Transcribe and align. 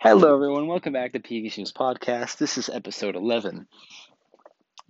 Hello, 0.00 0.32
everyone. 0.32 0.68
Welcome 0.68 0.92
back 0.92 1.14
to 1.14 1.18
Piggy 1.18 1.52
News 1.58 1.72
Podcast. 1.72 2.38
This 2.38 2.56
is 2.56 2.68
episode 2.68 3.16
11. 3.16 3.66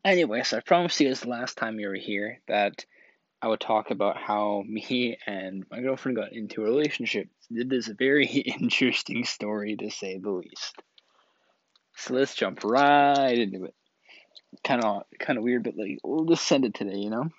Anyways, 0.04 0.52
I 0.52 0.60
promised 0.60 1.00
you 1.00 1.08
guys 1.08 1.20
the 1.20 1.30
last 1.30 1.56
time 1.56 1.80
you 1.80 1.88
were 1.88 1.94
here 1.94 2.40
that 2.46 2.84
I 3.40 3.48
would 3.48 3.58
talk 3.58 3.90
about 3.90 4.18
how 4.18 4.64
me 4.68 5.16
and 5.26 5.64
my 5.70 5.80
girlfriend 5.80 6.18
got 6.18 6.34
into 6.34 6.60
a 6.60 6.64
relationship. 6.64 7.26
It 7.50 7.72
is 7.72 7.88
a 7.88 7.94
very 7.94 8.26
interesting 8.60 9.24
story, 9.24 9.76
to 9.76 9.90
say 9.90 10.18
the 10.18 10.28
least. 10.28 10.74
So 11.96 12.12
let's 12.12 12.34
jump 12.34 12.62
right 12.62 13.38
into 13.38 13.64
it. 13.64 13.74
Kind 14.62 14.84
of, 14.84 15.04
kind 15.18 15.38
of 15.38 15.42
weird, 15.42 15.64
but 15.64 15.74
like 15.74 16.00
we'll 16.04 16.26
just 16.26 16.46
send 16.46 16.66
it 16.66 16.74
today, 16.74 16.98
you 16.98 17.08
know. 17.08 17.30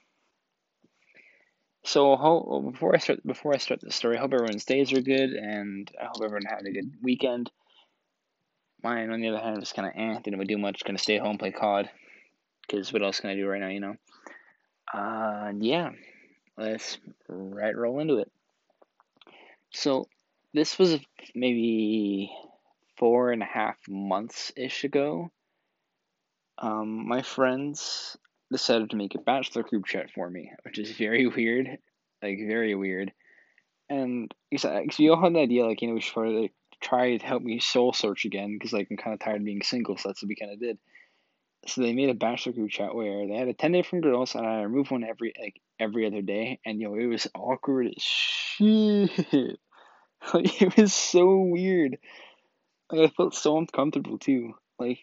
So 1.89 2.61
before 2.71 2.95
I 2.95 2.99
start, 2.99 3.25
before 3.25 3.55
I 3.55 3.57
start 3.57 3.81
the 3.81 3.91
story, 3.91 4.15
I 4.15 4.19
hope 4.19 4.31
everyone's 4.31 4.63
days 4.63 4.93
are 4.93 5.01
good, 5.01 5.31
and 5.31 5.89
I 5.99 6.05
hope 6.05 6.23
everyone 6.23 6.45
had 6.47 6.67
a 6.67 6.71
good 6.71 6.93
weekend. 7.01 7.49
Mine, 8.83 9.09
on 9.09 9.21
the 9.21 9.29
other 9.29 9.39
hand, 9.39 9.59
was 9.59 9.73
kind 9.73 9.87
of 9.87 9.95
eh. 9.95 10.19
Didn't 10.21 10.37
really 10.37 10.53
do 10.53 10.59
much. 10.59 10.83
Gonna 10.85 10.99
stay 10.99 11.17
home, 11.17 11.39
play 11.39 11.51
COD. 11.51 11.89
Because 12.61 12.93
what 12.93 13.01
else 13.01 13.19
can 13.19 13.31
I 13.31 13.35
do 13.35 13.47
right 13.47 13.59
now, 13.59 13.69
you 13.69 13.79
know? 13.79 13.95
Uh, 14.93 15.51
yeah. 15.57 15.89
Let's 16.59 16.99
right 17.27 17.75
roll 17.75 17.99
into 17.99 18.19
it. 18.19 18.31
So, 19.71 20.07
this 20.53 20.77
was 20.77 20.99
maybe 21.33 22.31
four 22.97 23.31
and 23.31 23.41
a 23.41 23.47
half 23.47 23.77
months 23.89 24.51
ish 24.55 24.83
ago. 24.83 25.31
Um, 26.59 27.07
my 27.07 27.23
friends 27.23 28.15
decided 28.51 28.89
to 28.89 28.97
make 28.97 29.15
a 29.15 29.19
bachelor 29.19 29.63
group 29.63 29.85
chat 29.85 30.11
for 30.11 30.29
me, 30.29 30.51
which 30.63 30.79
is 30.79 30.91
very 30.91 31.27
weird. 31.27 31.77
Like, 32.21 32.37
very 32.47 32.75
weird. 32.75 33.11
And 33.89 34.33
because 34.51 34.99
you 34.99 35.11
uh, 35.11 35.15
all 35.15 35.23
had 35.23 35.33
the 35.33 35.39
idea, 35.39 35.65
like, 35.65 35.81
you 35.81 35.87
know, 35.87 35.95
we 35.95 36.01
should 36.01 36.17
like, 36.17 36.53
try 36.81 37.17
to 37.17 37.25
help 37.25 37.43
me 37.43 37.59
soul 37.59 37.93
search 37.93 38.25
again 38.25 38.53
because 38.57 38.73
like 38.73 38.87
I'm 38.89 38.97
kind 38.97 39.13
of 39.13 39.19
tired 39.19 39.41
of 39.41 39.45
being 39.45 39.61
single, 39.61 39.97
so 39.97 40.09
that's 40.09 40.21
what 40.21 40.29
we 40.29 40.35
kind 40.35 40.51
of 40.51 40.59
did. 40.59 40.77
So 41.67 41.81
they 41.81 41.93
made 41.93 42.09
a 42.09 42.13
bachelor 42.13 42.53
group 42.53 42.71
chat 42.71 42.95
where 42.95 43.27
they 43.27 43.35
had 43.35 43.49
a 43.49 43.53
ten 43.53 43.71
different 43.71 44.05
girls, 44.05 44.35
and 44.35 44.45
I 44.45 44.61
removed 44.61 44.91
one 44.91 45.03
every 45.03 45.33
like 45.39 45.59
every 45.79 46.05
other 46.05 46.21
day, 46.21 46.59
and 46.65 46.79
yo, 46.79 46.89
know, 46.89 47.01
it 47.01 47.07
was 47.07 47.27
awkward 47.35 47.87
as 47.87 48.01
shit. 48.01 49.09
like 50.33 50.61
it 50.61 50.77
was 50.77 50.93
so 50.93 51.39
weird. 51.39 51.97
Like 52.91 53.11
I 53.11 53.13
felt 53.15 53.35
so 53.35 53.57
uncomfortable 53.57 54.17
too. 54.17 54.53
Like, 54.79 54.99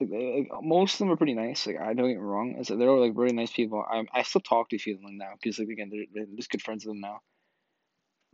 like, 0.00 0.50
most 0.62 0.94
of 0.94 0.98
them 0.98 1.10
are 1.10 1.16
pretty 1.16 1.34
nice. 1.34 1.66
Like 1.66 1.80
I 1.80 1.94
don't 1.94 2.08
get 2.08 2.16
me 2.16 2.22
wrong, 2.22 2.62
so 2.64 2.76
they're 2.76 2.90
all 2.90 3.00
like 3.00 3.16
really 3.16 3.34
nice 3.34 3.52
people. 3.52 3.84
I 3.88 4.04
I 4.12 4.22
still 4.22 4.40
talk 4.40 4.70
to 4.70 4.76
a 4.76 4.78
few 4.78 4.94
of 4.94 5.02
them 5.02 5.16
now 5.18 5.32
because 5.40 5.58
like 5.58 5.68
again 5.68 5.90
they're, 5.90 6.04
they're 6.12 6.36
just 6.36 6.50
good 6.50 6.62
friends 6.62 6.84
with 6.84 6.94
them 6.94 7.00
now. 7.00 7.20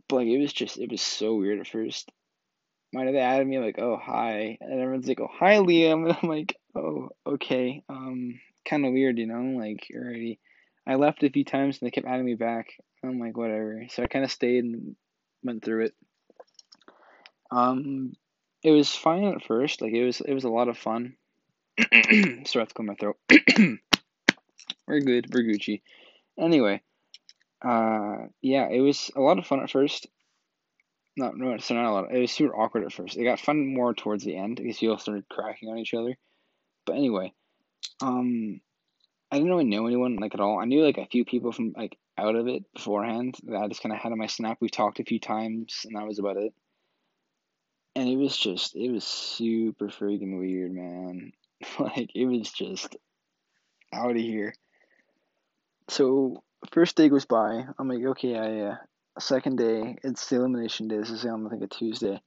But 0.07 0.17
like 0.17 0.27
it 0.27 0.39
was 0.39 0.53
just 0.53 0.77
it 0.77 0.91
was 0.91 1.01
so 1.01 1.35
weird 1.35 1.59
at 1.59 1.67
first. 1.67 2.11
Might 2.93 3.05
have 3.05 3.13
they 3.13 3.21
added 3.21 3.47
me 3.47 3.59
like, 3.59 3.79
oh 3.79 3.97
hi, 4.01 4.57
and 4.59 4.81
everyone's 4.81 5.07
like, 5.07 5.21
oh 5.21 5.29
hi 5.31 5.57
Liam, 5.57 6.05
and 6.09 6.17
I'm 6.21 6.29
like, 6.29 6.55
oh 6.75 7.09
okay, 7.25 7.83
um, 7.89 8.39
kind 8.65 8.85
of 8.85 8.93
weird, 8.93 9.17
you 9.17 9.27
know, 9.27 9.59
like 9.59 9.87
already. 9.95 10.39
I 10.87 10.95
left 10.95 11.23
a 11.23 11.29
few 11.29 11.45
times 11.45 11.77
and 11.79 11.85
they 11.87 11.91
kept 11.91 12.07
adding 12.07 12.25
me 12.25 12.33
back. 12.33 12.69
I'm 13.03 13.19
like, 13.19 13.37
whatever. 13.37 13.85
So 13.89 14.01
I 14.01 14.07
kind 14.07 14.25
of 14.25 14.31
stayed 14.31 14.63
and 14.63 14.95
went 15.43 15.63
through 15.63 15.85
it. 15.85 15.93
Um, 17.51 18.13
it 18.63 18.71
was 18.71 18.89
fine 18.89 19.25
at 19.25 19.45
first. 19.45 19.81
Like 19.81 19.93
it 19.93 20.03
was, 20.03 20.21
it 20.21 20.33
was 20.33 20.43
a 20.43 20.49
lot 20.49 20.69
of 20.69 20.77
fun. 20.77 21.15
Sorry, 22.45 22.45
I 22.55 22.59
have 22.59 22.73
to 22.73 22.83
my 22.83 22.95
throat. 22.95 23.17
we're 24.87 24.99
good. 24.99 25.33
We're 25.33 25.43
Gucci. 25.43 25.81
Anyway, 26.39 26.81
uh, 27.63 28.27
yeah, 28.41 28.67
it 28.69 28.81
was 28.81 29.11
a 29.15 29.21
lot 29.21 29.39
of 29.39 29.45
fun 29.45 29.61
at 29.61 29.71
first. 29.71 30.07
Not 31.17 31.37
no, 31.37 31.57
so 31.57 31.75
not 31.75 31.85
a 31.85 31.91
lot. 31.91 32.13
It 32.13 32.19
was 32.19 32.31
super 32.31 32.55
awkward 32.55 32.85
at 32.85 32.93
first. 32.93 33.17
It 33.17 33.23
got 33.23 33.39
fun 33.39 33.73
more 33.73 33.93
towards 33.93 34.23
the 34.23 34.37
end 34.37 34.57
because 34.57 34.81
all 34.83 34.97
started 34.97 35.27
cracking 35.29 35.69
on 35.69 35.77
each 35.77 35.93
other. 35.93 36.17
But 36.85 36.95
anyway, 36.95 37.33
um, 38.01 38.61
I 39.31 39.37
didn't 39.37 39.49
really 39.49 39.65
know 39.65 39.87
anyone 39.87 40.17
like 40.17 40.33
at 40.33 40.39
all. 40.39 40.59
I 40.59 40.65
knew 40.65 40.83
like 40.83 40.97
a 40.97 41.05
few 41.05 41.25
people 41.25 41.51
from 41.51 41.73
like 41.75 41.97
out 42.17 42.35
of 42.35 42.47
it 42.47 42.63
beforehand 42.73 43.37
that 43.43 43.57
I 43.57 43.67
just 43.67 43.81
kind 43.81 43.93
of 43.93 43.99
had 43.99 44.11
on 44.11 44.17
my 44.17 44.27
snap. 44.27 44.57
We 44.59 44.69
talked 44.69 44.99
a 44.99 45.05
few 45.05 45.19
times, 45.19 45.85
and 45.85 45.95
that 45.95 46.07
was 46.07 46.19
about 46.19 46.37
it. 46.37 46.53
And 47.95 48.07
it 48.07 48.15
was 48.15 48.37
just, 48.37 48.75
it 48.75 48.89
was 48.89 49.03
super 49.03 49.89
freaking 49.89 50.39
weird, 50.39 50.71
man. 50.71 51.33
like 51.79 52.11
it 52.15 52.25
was 52.25 52.51
just 52.51 52.95
out 53.93 54.11
of 54.11 54.17
here. 54.17 54.53
So 55.89 56.43
first 56.71 56.95
day 56.95 57.09
goes 57.09 57.25
by. 57.25 57.65
I'm 57.77 57.89
like, 57.89 58.03
okay, 58.03 58.37
I 58.37 58.71
uh, 58.71 58.75
second 59.19 59.57
day. 59.57 59.97
It's 60.03 60.27
the 60.27 60.37
elimination 60.37 60.87
day. 60.87 60.97
This 60.97 61.09
is 61.09 61.25
on 61.25 61.45
I 61.45 61.49
think 61.49 61.63
a 61.63 61.67
Tuesday. 61.67 62.21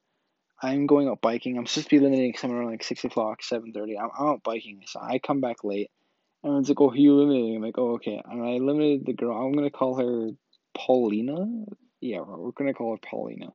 I'm 0.63 0.87
going 0.87 1.09
out 1.09 1.21
biking. 1.21 1.59
I'm 1.59 1.67
supposed 1.67 1.89
to 1.89 1.91
be 1.91 1.97
eliminating 2.01 2.37
somewhere 2.37 2.61
around 2.61 2.71
like 2.71 2.85
six 2.85 3.05
o'clock, 3.05 3.43
seven 3.43 3.73
thirty. 3.73 3.99
I'm, 3.99 4.11
I'm 4.19 4.27
out 4.29 4.43
biking, 4.43 4.83
so 4.87 5.01
I 5.01 5.19
come 5.19 5.41
back 5.41 5.65
late. 5.65 5.91
And 6.43 6.59
it's 6.59 6.69
like, 6.69 6.81
"Oh, 6.81 6.91
who 6.91 6.99
you 6.99 7.19
eliminating?" 7.19 7.57
I'm 7.57 7.63
like, 7.63 7.79
"Oh, 7.79 7.95
okay." 7.95 8.23
And 8.25 8.43
I 8.43 8.53
eliminated 8.53 9.07
the 9.07 9.13
girl. 9.13 9.37
I'm 9.37 9.53
gonna 9.53 9.71
call 9.71 9.97
her 9.97 10.31
Paulina. 10.75 11.47
Yeah, 12.01 12.21
we're 12.21 12.53
gonna 12.53 12.75
call 12.75 12.93
her 12.93 12.99
Paulina. 12.99 13.53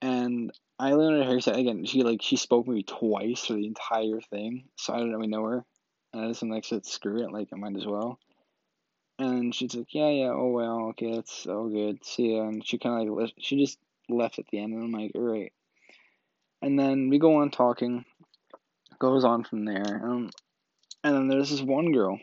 And 0.00 0.50
I 0.82 0.90
eliminated 0.90 1.44
her. 1.46 1.52
Again, 1.52 1.84
she 1.84 2.02
like 2.02 2.22
she 2.22 2.36
spoke 2.36 2.66
maybe 2.66 2.82
twice 2.82 3.46
for 3.46 3.52
the 3.52 3.66
entire 3.66 4.20
thing, 4.20 4.64
so 4.76 4.92
I 4.92 4.98
don't 4.98 5.12
really 5.12 5.28
know 5.28 5.44
her. 5.44 5.64
And 6.12 6.24
I 6.24 6.28
just 6.28 6.42
like 6.42 6.64
said, 6.64 6.84
"Screw 6.84 7.22
it," 7.22 7.32
like 7.32 7.48
I 7.52 7.56
might 7.56 7.76
as 7.76 7.86
well. 7.86 8.18
And 9.20 9.54
she's 9.54 9.76
like, 9.76 9.94
yeah, 9.94 10.08
yeah, 10.08 10.32
oh 10.34 10.48
well, 10.48 10.88
okay, 10.90 11.14
that's 11.14 11.46
all 11.46 11.68
good. 11.68 12.04
See 12.04 12.34
ya. 12.34 12.42
And 12.42 12.66
she 12.66 12.78
kind 12.78 13.08
of 13.08 13.14
like, 13.14 13.32
she 13.38 13.56
just 13.56 13.78
left 14.08 14.40
at 14.40 14.46
the 14.50 14.58
end, 14.58 14.72
and 14.72 14.82
I'm 14.82 14.90
like, 14.90 15.12
all 15.14 15.20
right. 15.20 15.52
And 16.60 16.76
then 16.76 17.08
we 17.08 17.20
go 17.20 17.36
on 17.36 17.50
talking, 17.50 18.04
goes 18.98 19.24
on 19.24 19.44
from 19.44 19.64
there. 19.64 20.00
Um, 20.04 20.30
and 21.04 21.14
then 21.14 21.28
there's 21.28 21.50
this 21.50 21.62
one 21.62 21.92
girl. 21.92 22.18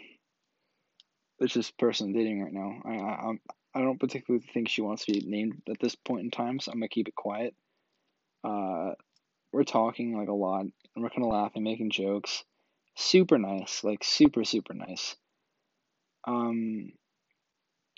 There's 1.39 1.53
this 1.53 1.71
person 1.71 2.11
dating 2.11 2.43
right 2.43 2.51
now. 2.51 2.81
I, 2.83 2.91
I, 2.91 3.31
I 3.75 3.81
don't 3.81 3.99
particularly 3.99 4.45
think 4.53 4.67
she 4.67 4.81
wants 4.81 5.05
to 5.05 5.13
be 5.13 5.21
named 5.25 5.61
at 5.69 5.79
this 5.79 5.95
point 5.95 6.23
in 6.25 6.31
time, 6.31 6.59
so 6.59 6.71
I'm 6.71 6.79
gonna 6.79 6.89
keep 6.89 7.07
it 7.07 7.15
quiet. 7.15 7.55
Uh, 8.43 8.91
we're 9.51 9.63
talking 9.63 10.17
like 10.17 10.29
a 10.29 10.33
lot, 10.33 10.61
and 10.61 10.73
we're 10.95 11.09
kind 11.09 11.23
of 11.23 11.31
laughing, 11.31 11.63
making 11.63 11.89
jokes. 11.91 12.43
Super 12.95 13.37
nice, 13.37 13.83
like 13.83 14.03
super, 14.03 14.43
super 14.43 14.73
nice. 14.73 15.15
Um, 16.25 16.91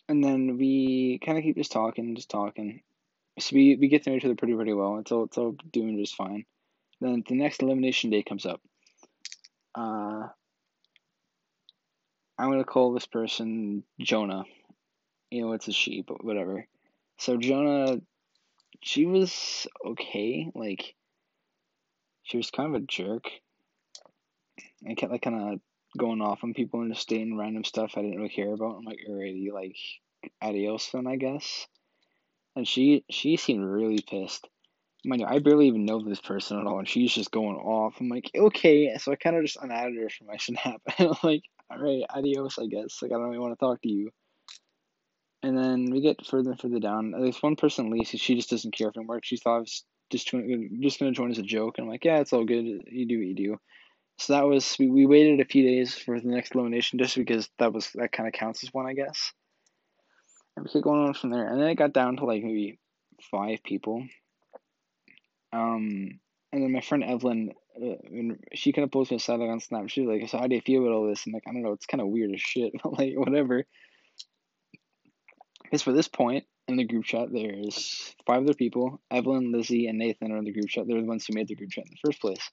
and 0.08 0.24
then 0.24 0.58
we 0.58 1.20
kind 1.26 1.38
of 1.38 1.44
keep 1.44 1.58
just 1.58 1.72
talking, 1.72 2.16
just 2.16 2.30
talking. 2.30 2.82
So 3.40 3.56
we, 3.56 3.76
we 3.76 3.88
get 3.88 4.04
to 4.04 4.10
know 4.10 4.18
each 4.18 4.26
other 4.26 4.36
pretty, 4.36 4.54
pretty 4.54 4.74
well. 4.74 4.98
It's 5.00 5.12
all, 5.12 5.24
it's 5.24 5.38
all 5.38 5.56
doing 5.72 5.98
just 5.98 6.16
fine. 6.16 6.46
Then 7.00 7.24
the 7.28 7.36
next 7.36 7.62
elimination 7.62 8.10
day 8.10 8.22
comes 8.22 8.46
up. 8.46 8.62
Uh, 9.74 10.28
I'm 12.38 12.58
to 12.58 12.64
call 12.64 12.94
this 12.94 13.06
person 13.06 13.84
Jonah. 14.00 14.44
You 15.30 15.42
know, 15.44 15.54
it's 15.54 15.68
a 15.68 15.72
she, 15.72 16.04
but 16.06 16.24
whatever. 16.24 16.68
So 17.18 17.38
Jonah, 17.38 18.02
she 18.82 19.06
was 19.06 19.68
okay. 19.86 20.52
Like, 20.56 20.96
she 22.24 22.38
was 22.38 22.52
kind 22.52 22.76
of 22.76 22.82
a 22.82 22.86
jerk. 22.86 23.26
I 24.88 24.96
kept 24.96 25.12
like 25.12 25.22
kind 25.22 25.54
of 25.54 25.60
going 25.98 26.22
off 26.22 26.44
on 26.44 26.54
people 26.54 26.82
and 26.82 26.94
just 26.94 27.10
saying 27.10 27.38
random 27.38 27.64
stuff 27.64 27.94
I 27.96 28.02
didn't 28.02 28.18
really 28.18 28.30
care 28.30 28.54
about. 28.54 28.78
I'm 28.78 28.86
like, 28.86 29.00
alrighty, 29.08 29.52
like 29.52 29.76
adios 30.42 30.90
then 30.92 31.08
I 31.08 31.16
guess. 31.16 31.68
And 32.56 32.68
she 32.68 33.04
she 33.10 33.38
seemed 33.38 33.64
really 33.64 34.04
pissed. 34.08 34.48
Mind 35.04 35.22
you, 35.22 35.28
I 35.28 35.40
barely 35.40 35.68
even 35.68 35.86
know 35.86 36.04
this 36.04 36.22
person 36.22 36.60
at 36.60 36.68
all, 36.68 36.78
and 36.78 36.88
she's 36.88 37.12
just 37.12 37.32
going 37.32 37.56
off. 37.56 37.96
I'm 38.00 38.08
like, 38.08 38.30
okay, 38.36 38.96
so 39.00 39.12
I 39.12 39.16
kind 39.16 39.36
of 39.36 39.44
just 39.44 39.58
unadded 39.60 39.96
her 39.96 40.10
from 40.10 40.28
my 40.28 40.38
snap, 40.40 40.82
and 40.98 41.10
I'm 41.10 41.16
like, 41.24 41.44
all 41.72 41.80
right, 41.80 42.04
adios, 42.10 42.60
I 42.60 42.68
guess. 42.68 43.02
Like 43.02 43.12
I 43.12 43.16
don't 43.16 43.24
really 43.24 43.40
want 43.40 43.58
to 43.58 43.66
talk 43.66 43.82
to 43.82 43.90
you. 43.90 44.12
And 45.44 45.58
then 45.58 45.90
we 45.92 46.02
get 46.02 46.26
further 46.26 46.52
and 46.52 46.60
further 46.60 46.80
down. 46.80 47.14
At 47.16 47.22
least 47.22 47.42
one 47.42 47.56
person 47.56 47.90
leaves. 47.90 48.10
She 48.10 48.36
just 48.36 48.50
doesn't 48.50 48.76
care 48.78 48.92
for 48.92 49.02
work. 49.04 49.26
She 49.26 49.38
thought 49.38 49.56
I 49.56 49.60
was 49.60 49.84
just 50.12 50.30
just 50.82 51.00
gonna 51.00 51.12
join 51.12 51.32
as 51.32 51.40
a 51.40 51.44
joke, 51.44 51.78
and 51.78 51.86
I'm 51.86 51.92
like, 51.92 52.06
yeah, 52.06 52.20
it's 52.20 52.34
all 52.34 52.46
good. 52.46 52.66
You 52.66 53.08
do 53.08 53.18
what 53.18 53.28
you 53.28 53.36
do. 53.36 53.58
So 54.18 54.34
that 54.34 54.46
was 54.46 54.76
we, 54.78 54.88
we 54.88 55.06
waited 55.08 55.40
a 55.40 55.46
few 55.46 55.64
days 55.64 55.96
for 55.96 56.20
the 56.20 56.28
next 56.28 56.54
elimination 56.54 57.00
just 57.00 57.16
because 57.16 57.50
that 57.58 57.74
was 57.74 57.90
that 57.96 58.12
kind 58.12 58.28
of 58.28 58.34
counts 58.34 58.64
as 58.64 58.74
one, 58.74 58.86
I 58.86 58.94
guess. 58.94 59.32
And 60.56 60.66
we 60.66 60.72
kept 60.72 60.84
going 60.84 61.08
on 61.08 61.14
from 61.14 61.32
there, 61.32 61.48
and 61.48 61.60
then 61.60 61.70
it 61.70 61.76
got 61.76 61.94
down 61.94 62.18
to 62.18 62.26
like 62.26 62.44
maybe 62.44 62.80
five 63.32 63.64
people. 63.64 64.06
Um, 65.54 66.20
and 66.54 66.64
then 66.64 66.72
my 66.72 66.82
friend 66.82 67.04
Evelyn, 67.04 67.54
uh, 67.76 68.36
she 68.54 68.74
kind 68.74 68.84
of 68.84 68.92
posted 68.92 69.18
a 69.18 69.22
side 69.22 69.40
like 69.40 69.50
on 69.50 69.60
Snap. 69.60 69.90
She 69.90 70.02
was 70.02 70.20
like, 70.20 70.30
"So 70.30 70.38
how 70.38 70.48
do 70.48 70.56
you 70.56 70.62
feel 70.62 70.82
about 70.82 70.94
all 70.94 71.08
this?" 71.08 71.26
I'm 71.26 71.34
like, 71.34 71.44
"I 71.48 71.54
don't 71.54 71.64
know. 71.64 71.72
It's 71.72 71.86
kind 71.86 72.02
of 72.02 72.08
weird 72.08 72.32
as 72.34 72.42
shit. 72.42 72.74
like 72.86 73.14
whatever." 73.16 73.66
Because 75.72 75.84
for 75.84 75.94
this 75.94 76.10
point 76.10 76.44
in 76.68 76.76
the 76.76 76.84
group 76.84 77.06
chat, 77.06 77.30
there's 77.32 78.14
five 78.28 78.44
other 78.44 78.54
people. 78.54 79.00
Evelyn, 79.10 79.54
Lizzie, 79.54 79.88
and 79.88 79.98
Nathan 79.98 80.34
are 80.34 80.38
in 80.38 80.44
the 80.44 80.52
group 80.52 80.68
chat. 80.68 80.86
They're 80.86 81.00
the 81.00 81.08
ones 81.08 81.26
who 81.26 81.34
made 81.34 81.48
the 81.48 81.56
group 81.56 81.72
chat 81.72 81.86
in 81.86 81.92
the 81.92 82.08
first 82.10 82.20
place. 82.20 82.52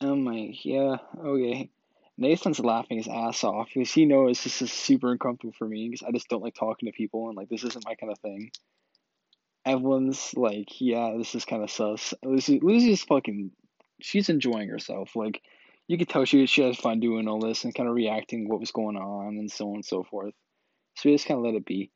Oh 0.00 0.12
I'm 0.12 0.24
like, 0.24 0.64
yeah, 0.64 0.96
okay. 1.16 1.70
Nathan's 2.16 2.58
laughing 2.58 2.98
his 2.98 3.06
ass 3.06 3.44
off 3.44 3.68
because 3.72 3.92
he 3.92 4.04
knows 4.04 4.42
this 4.42 4.60
is 4.62 4.72
super 4.72 5.12
uncomfortable 5.12 5.54
for 5.56 5.68
me 5.68 5.88
because 5.88 6.04
I 6.04 6.10
just 6.10 6.28
don't 6.28 6.42
like 6.42 6.56
talking 6.56 6.88
to 6.88 6.92
people 6.92 7.28
and 7.28 7.36
like 7.36 7.48
this 7.48 7.62
isn't 7.62 7.86
my 7.86 7.94
kind 7.94 8.10
of 8.10 8.18
thing. 8.18 8.50
Evelyn's 9.64 10.34
like, 10.34 10.80
yeah, 10.80 11.14
this 11.16 11.36
is 11.36 11.44
kind 11.44 11.62
of 11.62 11.70
sus. 11.70 12.14
Lucy, 12.24 12.58
Lucy's 12.60 13.04
fucking, 13.04 13.52
she's 14.00 14.28
enjoying 14.28 14.68
herself. 14.68 15.14
Like, 15.14 15.40
you 15.86 15.96
could 15.96 16.08
tell 16.08 16.24
she 16.24 16.46
she 16.46 16.62
has 16.62 16.76
fun 16.76 16.98
doing 16.98 17.28
all 17.28 17.38
this 17.38 17.62
and 17.62 17.74
kind 17.74 17.88
of 17.88 17.94
reacting 17.94 18.48
what 18.48 18.60
was 18.60 18.72
going 18.72 18.96
on 18.96 19.36
and 19.38 19.50
so 19.50 19.68
on 19.68 19.76
and 19.76 19.84
so 19.84 20.02
forth. 20.02 20.34
So 20.96 21.08
we 21.08 21.14
just 21.14 21.26
kind 21.26 21.38
of 21.38 21.44
let 21.44 21.54
it 21.54 21.64
be. 21.64 21.92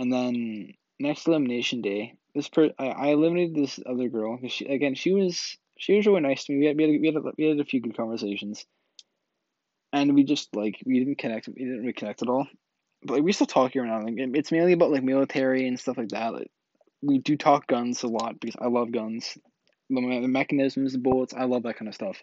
And 0.00 0.10
then 0.10 0.72
next 0.98 1.28
elimination 1.28 1.82
day, 1.82 2.14
this 2.34 2.48
per 2.48 2.70
I, 2.78 2.86
I 2.86 3.06
eliminated 3.08 3.54
this 3.54 3.78
other 3.84 4.08
girl 4.08 4.36
because 4.36 4.52
she 4.52 4.64
again 4.64 4.94
she 4.94 5.12
was 5.12 5.58
she 5.78 5.94
was 5.94 6.06
really 6.06 6.22
nice 6.22 6.44
to 6.44 6.52
me. 6.52 6.58
We 6.60 6.66
had 6.66 6.76
we 6.78 6.84
had, 6.84 7.00
we 7.02 7.06
had, 7.06 7.16
a, 7.16 7.32
we 7.36 7.44
had 7.44 7.60
a 7.60 7.64
few 7.66 7.82
good 7.82 7.94
conversations, 7.94 8.64
and 9.92 10.14
we 10.14 10.24
just 10.24 10.56
like 10.56 10.80
we 10.86 11.00
didn't 11.00 11.18
connect. 11.18 11.48
We 11.48 11.66
didn't 11.66 11.84
reconnect 11.84 12.22
at 12.22 12.30
all. 12.30 12.48
But 13.02 13.14
like, 13.14 13.22
we 13.24 13.32
still 13.32 13.46
talk 13.46 13.72
here 13.72 13.84
now. 13.84 14.02
Like, 14.02 14.14
it's 14.16 14.50
mainly 14.50 14.72
about 14.72 14.90
like 14.90 15.02
military 15.02 15.68
and 15.68 15.78
stuff 15.78 15.98
like 15.98 16.08
that. 16.08 16.32
Like, 16.32 16.50
we 17.02 17.18
do 17.18 17.36
talk 17.36 17.66
guns 17.66 18.02
a 18.02 18.08
lot 18.08 18.40
because 18.40 18.56
I 18.58 18.68
love 18.68 18.92
guns, 18.92 19.36
the, 19.90 20.00
the 20.00 20.28
mechanisms, 20.28 20.94
the 20.94 20.98
bullets. 20.98 21.34
I 21.34 21.44
love 21.44 21.64
that 21.64 21.76
kind 21.76 21.88
of 21.88 21.94
stuff. 21.94 22.22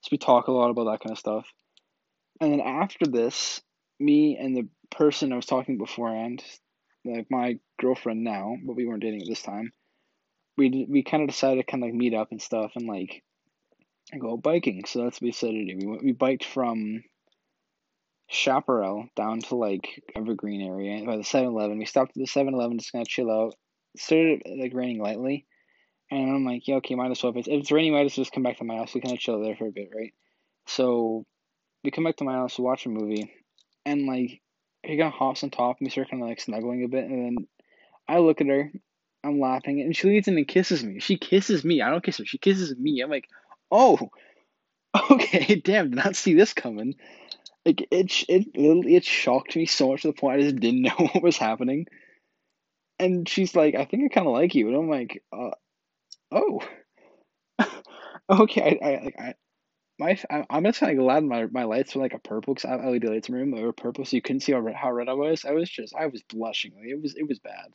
So 0.00 0.08
we 0.10 0.18
talk 0.18 0.48
a 0.48 0.52
lot 0.52 0.70
about 0.70 0.90
that 0.90 1.00
kind 1.00 1.12
of 1.12 1.18
stuff. 1.18 1.46
And 2.40 2.52
then 2.52 2.60
after 2.60 3.06
this, 3.06 3.60
me 4.00 4.36
and 4.36 4.56
the 4.56 4.68
person 4.90 5.32
I 5.32 5.36
was 5.36 5.46
talking 5.46 5.78
beforehand, 5.78 6.42
like 7.04 7.26
my 7.30 7.58
girlfriend 7.80 8.24
now, 8.24 8.56
but 8.64 8.76
we 8.76 8.86
weren't 8.86 9.02
dating 9.02 9.22
at 9.22 9.28
this 9.28 9.42
time, 9.42 9.72
we 10.56 10.86
we 10.88 11.02
kind 11.02 11.22
of 11.22 11.28
decided 11.28 11.64
to 11.64 11.70
kind 11.70 11.82
of 11.82 11.88
like 11.88 11.94
meet 11.94 12.14
up 12.14 12.28
and 12.30 12.42
stuff 12.42 12.72
and 12.74 12.86
like 12.86 13.22
go 14.18 14.36
biking. 14.36 14.84
So 14.86 15.04
that's 15.04 15.16
what 15.16 15.26
we 15.26 15.30
decided 15.30 15.66
to 15.66 15.74
do. 15.74 15.78
We 15.78 15.86
went, 15.86 16.04
we 16.04 16.12
biked 16.12 16.44
from 16.44 17.02
Chaparral 18.28 19.08
down 19.16 19.40
to 19.40 19.56
like 19.56 20.02
Evergreen 20.16 20.60
area 20.62 21.04
by 21.04 21.16
the 21.16 21.22
7-Eleven. 21.22 21.78
We 21.78 21.86
stopped 21.86 22.10
at 22.10 22.16
the 22.16 22.26
7-Eleven 22.26 22.78
just 22.78 22.92
gonna 22.92 23.04
chill 23.06 23.30
out. 23.30 23.54
Started 23.96 24.42
like 24.46 24.74
raining 24.74 25.00
lightly, 25.00 25.46
and 26.10 26.30
I'm 26.30 26.44
like, 26.44 26.68
yeah, 26.68 26.76
okay, 26.76 26.94
might 26.94 27.10
as 27.10 27.22
well. 27.22 27.32
If 27.32 27.38
it's, 27.38 27.48
if 27.48 27.60
it's 27.60 27.72
raining, 27.72 27.92
might 27.92 28.04
as 28.04 28.16
well 28.16 28.24
just 28.24 28.34
come 28.34 28.42
back 28.42 28.58
to 28.58 28.64
my 28.64 28.76
house. 28.76 28.94
We 28.94 29.00
kind 29.00 29.14
of 29.14 29.20
chill 29.20 29.42
there 29.42 29.56
for 29.56 29.66
a 29.66 29.72
bit, 29.72 29.88
right? 29.94 30.12
So 30.66 31.24
we 31.82 31.90
come 31.90 32.04
back 32.04 32.16
to 32.16 32.24
my 32.24 32.34
house, 32.34 32.58
watch 32.58 32.86
a 32.86 32.90
movie, 32.90 33.32
and 33.86 34.06
like 34.06 34.40
he 34.88 34.96
kind 34.96 35.08
of 35.08 35.18
hops 35.18 35.42
on 35.42 35.50
top, 35.50 35.78
and 35.78 35.86
we 35.86 35.90
start 35.90 36.10
kind 36.10 36.22
of 36.22 36.28
like 36.28 36.40
snuggling 36.40 36.82
a 36.82 36.88
bit, 36.88 37.04
and 37.04 37.24
then 37.24 37.46
I 38.08 38.18
look 38.18 38.40
at 38.40 38.46
her, 38.46 38.72
I'm 39.22 39.38
laughing, 39.38 39.80
and 39.82 39.94
she 39.94 40.08
leans 40.08 40.28
in 40.28 40.38
and 40.38 40.48
kisses 40.48 40.82
me. 40.82 40.98
She 41.00 41.18
kisses 41.18 41.64
me. 41.64 41.82
I 41.82 41.90
don't 41.90 42.02
kiss 42.02 42.18
her. 42.18 42.24
She 42.24 42.38
kisses 42.38 42.74
me. 42.76 43.00
I'm 43.02 43.10
like, 43.10 43.28
oh, 43.70 44.10
okay, 45.10 45.56
damn, 45.56 45.90
did 45.90 46.02
not 46.02 46.16
see 46.16 46.34
this 46.34 46.54
coming. 46.54 46.94
Like 47.66 47.86
it, 47.90 48.24
it 48.28 48.56
literally 48.56 48.96
it 48.96 49.04
shocked 49.04 49.56
me 49.56 49.66
so 49.66 49.90
much 49.90 50.02
to 50.02 50.08
the 50.08 50.14
point 50.14 50.40
I 50.40 50.42
just 50.44 50.56
didn't 50.56 50.82
know 50.98 51.08
what 51.12 51.22
was 51.22 51.36
happening. 51.36 51.86
And 52.98 53.28
she's 53.28 53.54
like, 53.54 53.74
I 53.74 53.84
think 53.84 54.04
I 54.04 54.14
kind 54.14 54.26
of 54.26 54.32
like 54.32 54.54
you, 54.54 54.68
and 54.68 54.76
I'm 54.76 54.88
like, 54.88 55.22
uh, 55.32 55.50
oh, 56.32 56.62
okay. 58.30 58.78
I, 58.82 58.88
I 58.88 59.28
I 59.28 59.34
my 59.98 60.18
I'm 60.50 60.64
just 60.64 60.80
kind 60.80 60.92
of 60.92 61.04
glad 61.04 61.24
my 61.24 61.46
my 61.46 61.64
lights 61.64 61.94
were 61.94 62.02
like 62.02 62.14
a 62.14 62.18
purple 62.18 62.54
because 62.54 62.66
I 62.66 62.72
have 62.72 62.84
LED 62.84 63.04
lights 63.04 63.28
in 63.28 63.34
my 63.34 63.40
room. 63.40 63.50
They 63.50 63.62
were 63.62 63.72
purple, 63.72 64.04
so 64.04 64.16
you 64.16 64.22
couldn't 64.22 64.40
see 64.40 64.52
how 64.52 64.60
red, 64.60 64.76
how 64.76 64.92
red 64.92 65.08
I 65.08 65.14
was. 65.14 65.44
I 65.44 65.52
was 65.52 65.68
just 65.70 65.94
I 65.94 66.06
was 66.06 66.22
blushing. 66.22 66.72
Like, 66.76 66.88
it 66.88 67.00
was 67.02 67.14
it 67.16 67.28
was 67.28 67.38
bad. 67.40 67.68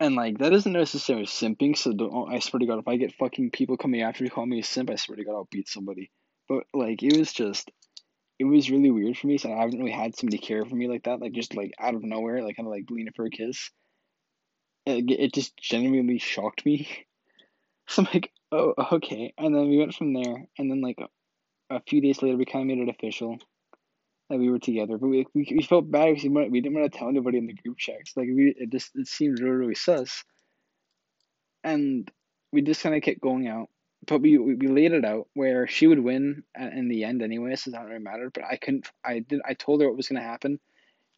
And 0.00 0.14
like 0.14 0.38
that 0.38 0.52
isn't 0.52 0.72
necessarily 0.72 1.26
simping. 1.26 1.76
So 1.76 1.92
don't, 1.92 2.32
I 2.32 2.38
swear 2.40 2.60
to 2.60 2.66
God, 2.66 2.78
if 2.80 2.88
I 2.88 2.96
get 2.96 3.14
fucking 3.14 3.50
people 3.50 3.76
coming 3.76 4.02
after 4.02 4.22
me 4.24 4.30
calling 4.30 4.50
me 4.50 4.60
a 4.60 4.64
simp, 4.64 4.90
I 4.90 4.96
swear 4.96 5.16
to 5.16 5.24
God, 5.24 5.34
I'll 5.34 5.48
beat 5.50 5.68
somebody. 5.68 6.10
But 6.48 6.64
like 6.74 7.02
it 7.02 7.16
was 7.16 7.32
just, 7.32 7.70
it 8.38 8.44
was 8.44 8.70
really 8.70 8.90
weird 8.90 9.16
for 9.18 9.26
me. 9.26 9.38
So 9.38 9.52
I 9.52 9.60
haven't 9.60 9.78
really 9.78 9.90
had 9.92 10.16
somebody 10.16 10.38
care 10.38 10.64
for 10.64 10.74
me 10.76 10.88
like 10.88 11.04
that. 11.04 11.20
Like 11.20 11.32
just 11.32 11.54
like 11.56 11.72
out 11.80 11.94
of 11.94 12.04
nowhere, 12.04 12.42
like 12.42 12.56
kind 12.56 12.66
of 12.66 12.72
like 12.72 12.90
leaning 12.90 13.12
for 13.14 13.26
a 13.26 13.30
kiss. 13.30 13.70
It, 14.86 15.10
it 15.10 15.34
just 15.34 15.56
genuinely 15.56 16.18
shocked 16.18 16.64
me. 16.64 16.88
So 17.90 18.02
I'm 18.02 18.08
like, 18.12 18.30
oh, 18.52 18.74
okay. 18.92 19.32
And 19.38 19.54
then 19.54 19.68
we 19.68 19.78
went 19.78 19.94
from 19.94 20.12
there. 20.12 20.46
And 20.58 20.70
then 20.70 20.80
like 20.80 20.98
a, 20.98 21.76
a 21.76 21.80
few 21.80 22.00
days 22.00 22.22
later, 22.22 22.36
we 22.36 22.44
kind 22.44 22.70
of 22.70 22.76
made 22.76 22.86
it 22.86 22.94
official 22.94 23.38
that 24.30 24.38
we 24.38 24.50
were 24.50 24.58
together. 24.58 24.98
But 24.98 25.08
we, 25.08 25.26
we, 25.34 25.48
we 25.56 25.62
felt 25.62 25.90
bad 25.90 26.14
because 26.14 26.24
we, 26.24 26.48
we 26.48 26.60
didn't 26.60 26.78
want 26.78 26.92
to 26.92 26.98
tell 26.98 27.08
anybody 27.08 27.38
in 27.38 27.46
the 27.46 27.54
group 27.54 27.78
checks. 27.78 28.16
Like 28.16 28.26
we, 28.26 28.54
it 28.56 28.70
just 28.70 28.90
it 28.94 29.06
seemed 29.08 29.40
really 29.40 29.56
really 29.56 29.74
sus. 29.74 30.24
And 31.64 32.10
we 32.52 32.62
just 32.62 32.82
kind 32.82 32.94
of 32.94 33.02
kept 33.02 33.20
going 33.20 33.48
out. 33.48 33.68
But 34.06 34.22
we, 34.22 34.38
we, 34.38 34.68
laid 34.68 34.92
it 34.92 35.04
out 35.04 35.26
where 35.34 35.66
she 35.66 35.88
would 35.88 35.98
win 35.98 36.44
in 36.56 36.88
the 36.88 37.04
end 37.04 37.20
anyway, 37.20 37.56
so 37.56 37.70
doesn't 37.70 37.86
really 37.86 37.98
matter. 37.98 38.30
But 38.32 38.44
I 38.44 38.56
couldn't. 38.56 38.88
I 39.04 39.18
did. 39.18 39.40
I 39.44 39.54
told 39.54 39.82
her 39.82 39.88
what 39.88 39.96
was 39.96 40.08
gonna 40.08 40.22
happen, 40.22 40.60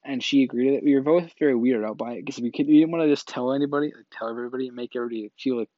and 0.02 0.24
she 0.24 0.42
agreed. 0.42 0.74
That 0.74 0.82
we 0.82 0.94
were 0.94 1.02
both 1.02 1.30
very 1.38 1.52
weirded 1.52 1.86
out 1.86 1.98
by 1.98 2.14
it 2.14 2.24
because 2.24 2.40
we 2.40 2.50
could. 2.50 2.66
We 2.66 2.80
didn't 2.80 2.90
want 2.90 3.04
to 3.04 3.10
just 3.10 3.28
tell 3.28 3.52
anybody, 3.52 3.92
like 3.94 4.06
tell 4.10 4.30
everybody, 4.30 4.68
and 4.68 4.76
make 4.76 4.96
everybody 4.96 5.30
feel 5.38 5.58
like 5.58 5.68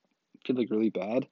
feel 0.47 0.57
like 0.57 0.71
really 0.71 0.91
bad. 0.91 1.27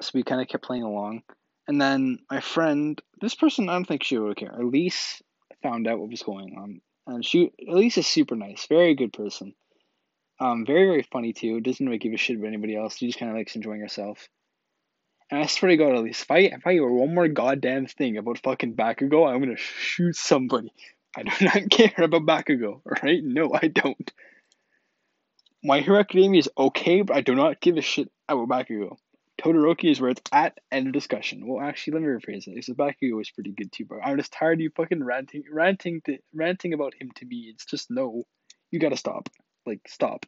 So 0.00 0.12
we 0.14 0.22
kind 0.22 0.40
of 0.40 0.48
kept 0.48 0.64
playing 0.64 0.82
along. 0.82 1.22
And 1.68 1.80
then 1.80 2.18
my 2.30 2.40
friend, 2.40 3.00
this 3.20 3.34
person, 3.34 3.68
I 3.68 3.74
don't 3.74 3.84
think 3.84 4.02
she 4.02 4.18
would 4.18 4.36
care. 4.36 4.50
Elise 4.50 5.22
found 5.62 5.86
out 5.86 5.98
what 5.98 6.10
was 6.10 6.22
going 6.22 6.56
on. 6.56 6.80
And 7.06 7.24
she, 7.24 7.52
Elise 7.68 7.98
is 7.98 8.06
super 8.06 8.34
nice, 8.34 8.66
very 8.68 8.94
good 8.94 9.12
person. 9.12 9.54
Um, 10.40 10.64
very, 10.64 10.86
very 10.86 11.02
funny 11.02 11.32
too. 11.32 11.60
Doesn't 11.60 11.84
really 11.84 11.98
give 11.98 12.14
a 12.14 12.16
shit 12.16 12.36
about 12.36 12.48
anybody 12.48 12.76
else. 12.76 12.96
She 12.96 13.06
just 13.06 13.18
kind 13.18 13.30
of 13.30 13.36
likes 13.36 13.56
enjoying 13.56 13.80
herself. 13.80 14.28
And 15.30 15.40
I 15.40 15.46
swear 15.46 15.70
to 15.70 15.76
God, 15.76 15.94
Elise, 15.94 16.22
if 16.22 16.30
I, 16.30 16.38
if 16.38 16.66
I 16.66 16.72
hear 16.72 16.88
one 16.88 17.14
more 17.14 17.28
goddamn 17.28 17.86
thing 17.86 18.16
about 18.16 18.38
fucking 18.42 18.74
Bakugo, 18.74 19.28
I'm 19.28 19.40
gonna 19.40 19.56
shoot 19.56 20.16
somebody. 20.16 20.72
I 21.16 21.22
do 21.24 21.30
not 21.44 21.70
care 21.70 22.04
about 22.04 22.26
Bakugo, 22.26 22.80
alright? 22.86 23.22
No, 23.22 23.52
I 23.54 23.68
don't. 23.68 24.12
My 25.62 25.80
Hero 25.80 26.00
Academia 26.00 26.38
is 26.38 26.48
okay, 26.56 27.02
but 27.02 27.16
I 27.16 27.20
do 27.20 27.34
not 27.34 27.60
give 27.60 27.76
a 27.76 27.82
shit 27.82 28.10
about 28.28 28.48
Bakugo. 28.48 28.96
Todoroki 29.40 29.90
is 29.90 30.00
where 30.00 30.10
it's 30.10 30.20
at. 30.32 30.58
End 30.70 30.86
of 30.86 30.92
discussion. 30.92 31.46
Well, 31.46 31.66
actually, 31.66 31.94
let 31.94 32.02
me 32.02 32.08
rephrase 32.08 32.46
it. 32.46 32.54
Because 32.54 32.74
Bakugo 32.74 33.16
was 33.16 33.30
pretty 33.30 33.52
good 33.52 33.72
too, 33.72 33.86
but 33.88 34.00
I'm 34.04 34.18
just 34.18 34.32
tired 34.32 34.58
of 34.58 34.60
you 34.60 34.70
fucking 34.76 35.02
ranting, 35.02 35.44
ranting, 35.50 36.02
to, 36.06 36.18
ranting 36.34 36.74
about 36.74 36.94
him 36.94 37.10
to 37.16 37.24
me. 37.24 37.50
It's 37.52 37.64
just 37.64 37.90
no, 37.90 38.24
you 38.70 38.78
gotta 38.78 38.96
stop. 38.96 39.28
Like 39.64 39.80
stop. 39.88 40.26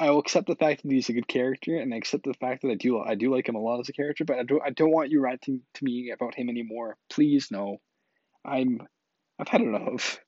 I 0.00 0.10
will 0.10 0.18
accept 0.18 0.46
the 0.46 0.56
fact 0.56 0.82
that 0.82 0.92
he's 0.92 1.08
a 1.08 1.14
good 1.14 1.28
character, 1.28 1.76
and 1.76 1.92
I 1.92 1.96
accept 1.98 2.24
the 2.24 2.34
fact 2.34 2.62
that 2.62 2.70
I 2.70 2.74
do 2.74 2.98
I 3.00 3.14
do 3.14 3.34
like 3.34 3.48
him 3.48 3.54
a 3.54 3.60
lot 3.60 3.80
as 3.80 3.88
a 3.88 3.92
character. 3.92 4.24
But 4.24 4.38
I 4.38 4.44
don't 4.44 4.62
I 4.64 4.70
don't 4.70 4.90
want 4.90 5.10
you 5.10 5.20
ranting 5.20 5.60
to 5.74 5.84
me 5.84 6.10
about 6.10 6.34
him 6.34 6.48
anymore. 6.48 6.96
Please 7.10 7.48
no. 7.50 7.78
I'm 8.44 8.80
I've 9.38 9.48
had 9.48 9.60
enough. 9.60 10.18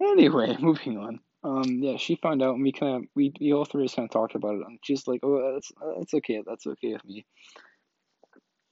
Anyway, 0.00 0.56
moving 0.60 0.98
on. 0.98 1.20
Um, 1.44 1.80
yeah, 1.82 1.98
she 1.98 2.16
found 2.16 2.42
out, 2.42 2.54
and 2.54 2.62
we 2.62 2.72
kind 2.72 2.96
of, 2.96 3.02
we, 3.14 3.32
we 3.38 3.52
all 3.52 3.66
three 3.66 3.84
just 3.84 3.96
kind 3.96 4.06
of 4.06 4.10
talked 4.10 4.34
about 4.34 4.54
it, 4.54 4.62
and 4.66 4.78
she's 4.82 5.06
like, 5.06 5.20
oh, 5.22 5.52
that's, 5.52 5.70
that's 5.98 6.14
okay, 6.14 6.42
that's 6.46 6.66
okay 6.66 6.94
with 6.94 7.04
me. 7.04 7.26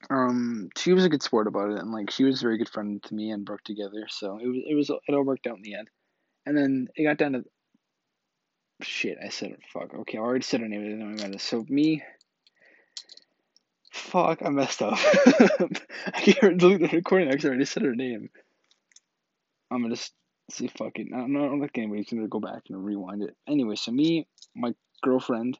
Um, 0.09 0.71
she 0.79 0.95
was 0.95 1.05
a 1.05 1.11
good 1.11 1.23
sport 1.23 1.47
about 1.47 1.71
it, 1.71 1.79
and 1.79 1.93
like, 1.93 2.11
she 2.11 2.25
was 2.25 2.41
a 2.41 2.47
very 2.47 2.57
good 2.57 2.71
friend 2.71 3.02
to 3.02 3.14
me 3.14 3.31
and 3.31 3.45
Brooke 3.45 3.62
together, 3.62 4.07
so 4.09 4.38
it 4.38 4.47
was, 4.47 4.62
it 4.67 4.75
was, 4.75 4.91
it 4.91 5.14
all 5.14 5.23
worked 5.23 5.47
out 5.47 5.57
in 5.57 5.62
the 5.62 5.75
end. 5.75 5.88
And 6.47 6.57
then 6.57 6.88
it 6.97 7.05
got 7.05 7.19
down 7.19 7.33
to, 7.35 7.45
shit, 8.81 9.19
I 9.23 9.29
said, 9.29 9.55
fuck, 9.71 9.93
okay, 9.95 10.17
I 10.17 10.23
already 10.23 10.45
said 10.45 10.61
her 10.61 10.69
name, 10.69 10.81
I 10.81 10.85
didn't 10.85 11.17
know 11.17 11.29
what 11.29 11.41
So 11.43 11.67
me, 11.69 12.02
fuck, 13.93 14.41
I 14.43 14.49
messed 14.49 14.81
up. 14.81 14.95
I 16.07 16.21
can't 16.23 16.57
delete 16.57 16.81
the 16.81 16.88
recording, 16.91 17.29
I 17.29 17.37
already 17.47 17.67
said 17.67 17.83
her 17.83 17.95
name. 17.95 18.31
I'm 19.71 19.83
gonna 19.83 19.95
just 19.95 20.14
see 20.52 20.68
fuck 20.68 20.99
it. 20.99 21.09
I'm 21.14 21.32
not 21.32 21.59
like 21.59 21.76
anybody's 21.78 22.11
gonna 22.11 22.28
go 22.28 22.40
back 22.40 22.62
and 22.68 22.85
rewind 22.85 23.23
it. 23.23 23.37
Anyway, 23.49 23.76
so 23.76 23.90
me, 23.90 24.26
my 24.54 24.75
girlfriend, 25.02 25.59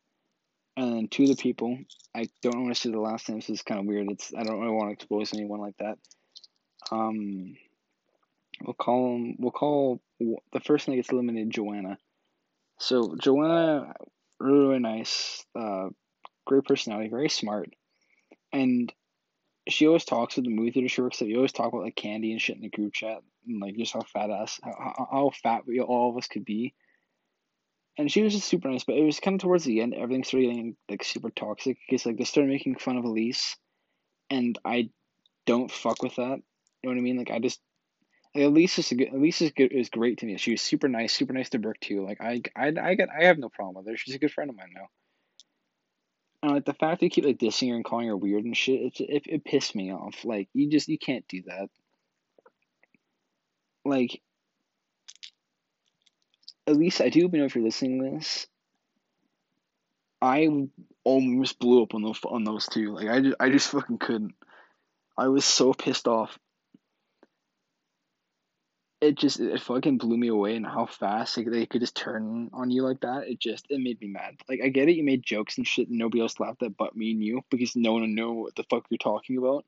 and 0.77 1.11
two 1.11 1.25
of 1.25 1.31
the 1.31 1.37
people. 1.37 1.79
I 2.15 2.29
don't 2.43 2.63
want 2.63 2.75
to 2.75 2.81
say 2.81 2.91
the 2.91 3.01
last 3.01 3.29
names. 3.29 3.49
Is 3.49 3.63
kind 3.63 3.81
of 3.81 3.87
weird. 3.87 4.11
It's 4.11 4.33
I 4.37 4.43
don't 4.43 4.61
really 4.61 4.75
want 4.75 4.89
to 4.91 4.93
expose 4.95 5.35
anyone 5.35 5.61
like 5.61 5.77
that. 5.79 5.99
Um, 6.91 7.57
we'll 8.63 8.75
call 8.75 9.17
him. 9.17 9.37
We'll 9.39 9.51
call 9.51 10.01
the 10.21 10.61
first 10.65 10.87
thing 10.87 10.93
that 10.95 11.03
gets 11.03 11.13
eliminated 11.13 11.51
Joanna. 11.51 11.99
So 12.79 13.17
Joanna, 13.21 13.95
really, 14.41 14.59
really 14.59 14.79
nice. 14.81 15.45
Uh, 15.59 15.89
great 16.47 16.65
personality, 16.65 17.09
very 17.09 17.29
smart, 17.29 17.71
and 18.53 18.93
she 19.69 19.87
always 19.87 20.05
talks 20.05 20.37
with 20.37 20.45
the 20.45 20.51
movie 20.51 20.73
theater 20.73 20.89
she 20.89 21.03
works 21.03 21.21
at. 21.23 21.29
We 21.29 21.37
always 21.37 21.53
talk 21.53 21.69
about 21.69 21.85
like 21.85 21.97
candy 21.97 22.33
and 22.33 22.41
shit 22.41 22.57
in 22.57 22.63
the 22.63 22.69
group 22.69 22.93
chat 22.93 23.19
and 23.47 23.61
like 23.61 23.77
just 23.77 23.93
how 23.93 24.03
fat 24.03 24.31
ass 24.31 24.61
how, 24.63 25.09
how 25.11 25.31
fat 25.43 25.67
we 25.67 25.81
all 25.81 26.11
of 26.11 26.17
us 26.17 26.27
could 26.27 26.45
be. 26.45 26.75
And 27.99 28.11
she 28.11 28.23
was 28.23 28.33
just 28.33 28.49
super 28.49 28.69
nice, 28.69 28.85
but 28.85 28.97
it 28.97 29.05
was 29.05 29.21
kind 29.21 29.35
of 29.35 29.43
towards 29.43 29.65
the 29.65 29.81
end 29.81 29.95
everything 29.95 30.25
started 30.25 30.47
getting 30.49 30.77
like 30.89 31.05
super 31.05 31.31
toxic 31.31 31.77
because 31.87 32.07
like 32.07 32.17
they 32.17 32.25
started 32.25 32.51
making 32.51 32.77
fun 32.77 32.97
of 32.97 33.05
Elise, 33.05 33.57
and 34.31 34.59
I 34.65 34.91
don't 35.47 35.71
fuck 35.71 36.03
with 36.03 36.17
that. 36.17 36.39
You 36.83 36.89
know 36.89 36.91
what 36.91 36.99
I 36.99 37.03
mean? 37.03 37.19
Like 37.19 37.31
I 37.31 37.39
just 37.39 37.61
like 38.35 38.45
Elise 38.45 38.79
is 38.79 38.89
good, 38.89 39.13
Elise 39.13 39.43
is 39.43 39.51
good 39.53 39.73
is 39.73 39.91
great 39.91 40.19
to 40.19 40.27
me. 40.27 40.39
She 40.39 40.53
was 40.53 40.63
super 40.63 40.89
nice, 40.89 41.13
super 41.13 41.35
nice 41.35 41.51
to 41.51 41.59
Brooke 41.59 41.81
too. 41.81 42.05
Like 42.05 42.21
I 42.21 42.41
I 42.57 42.73
I 42.81 42.95
get 42.95 43.11
I 43.11 43.25
have 43.25 43.39
no 43.39 43.51
problem 43.51 43.85
with 43.85 43.93
her. 43.93 43.97
She's 43.97 44.15
a 44.15 44.19
good 44.19 44.33
friend 44.33 44.51
of 44.51 44.57
mine 44.57 44.73
now. 44.75 44.89
And 46.43 46.53
like 46.53 46.65
the 46.65 46.75
fact 46.75 47.03
you 47.03 47.11
keep 47.11 47.25
like 47.25 47.39
dissing 47.39 47.71
her 47.71 47.77
and 47.77 47.85
calling 47.85 48.09
her 48.09 48.17
weird 48.17 48.45
and 48.45 48.57
shit, 48.57 48.81
it, 48.81 49.01
it 49.01 49.23
it 49.27 49.45
pissed 49.45 49.75
me 49.77 49.93
off. 49.93 50.25
Like 50.25 50.49
you 50.53 50.69
just 50.69 50.89
you 50.89 50.99
can't 50.99 51.27
do 51.29 51.43
that. 51.47 51.69
Like 53.85 54.21
at 56.67 56.77
least 56.77 57.01
I 57.01 57.09
do 57.09 57.29
know 57.29 57.45
if 57.45 57.55
you're 57.55 57.65
listening 57.65 58.03
to 58.03 58.17
this. 58.17 58.47
I 60.21 60.49
almost 61.05 61.59
blew 61.59 61.83
up 61.83 61.95
on 61.95 62.03
those 62.03 62.21
on 62.25 62.45
those 62.45 62.67
two. 62.67 62.95
Like 62.95 63.09
I 63.09 63.21
just, 63.21 63.37
I 63.41 63.51
just 63.51 63.69
fucking 63.69 63.99
couldn't. 63.99 64.35
I 65.17 65.29
was 65.29 65.45
so 65.45 65.73
pissed 65.73 66.09
off. 66.09 66.39
It 69.03 69.17
just 69.17 69.41
it 69.41 69.61
fucking 69.61 69.99
blew 69.99 70.17
me 70.17 70.29
away 70.29 70.55
and 70.55 70.65
how 70.65 70.87
fast 70.87 71.37
like 71.37 71.51
they 71.51 71.67
could 71.67 71.81
just 71.81 71.97
turn 71.97 72.51
on 72.53 72.71
you 72.71 72.85
like 72.85 73.01
that. 73.01 73.27
It 73.27 73.41
just 73.41 73.67
it 73.69 73.81
made 73.81 74.01
me 74.01 74.07
mad. 74.07 74.37
Like 74.49 74.61
I 74.65 74.69
get 74.69 74.89
it, 74.89 74.95
you 74.95 75.03
made 75.03 75.25
jokes 75.25 75.59
and 75.59 75.67
shit, 75.67 75.89
and 75.89 75.99
nobody 75.99 76.21
else 76.21 76.39
laughed 76.39 76.63
at 76.63 76.77
but 76.77 76.95
me 76.95 77.11
and 77.11 77.21
you 77.21 77.43
because 77.51 77.75
no 77.75 77.95
one 77.95 78.15
know 78.15 78.31
what 78.31 78.55
the 78.55 78.63
fuck 78.71 78.87
you're 78.91 78.99
talking 78.99 79.39
about. 79.39 79.65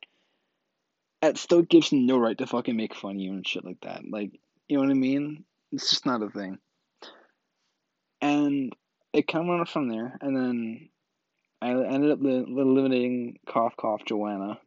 It 1.20 1.36
still 1.36 1.62
gives 1.62 1.90
no 1.90 2.16
right 2.16 2.38
to 2.38 2.46
fucking 2.46 2.76
make 2.76 2.94
fun 2.94 3.16
of 3.16 3.20
you 3.20 3.32
and 3.32 3.44
shit 3.46 3.64
like 3.64 3.80
that. 3.80 4.08
Like 4.08 4.38
you 4.68 4.76
know 4.76 4.84
what 4.84 4.92
I 4.92 4.94
mean? 4.94 5.44
It's 5.72 5.90
just 5.90 6.06
not 6.06 6.22
a 6.22 6.30
thing. 6.30 6.58
And 8.20 8.72
it 9.12 9.26
kind 9.26 9.44
of 9.44 9.48
went 9.48 9.68
from 9.68 9.88
there, 9.88 10.16
and 10.20 10.36
then 10.36 10.88
I 11.60 11.70
ended 11.70 12.12
up 12.12 12.20
eliminating 12.20 13.40
cough 13.48 13.76
cough 13.76 14.04
Joanna, 14.04 14.60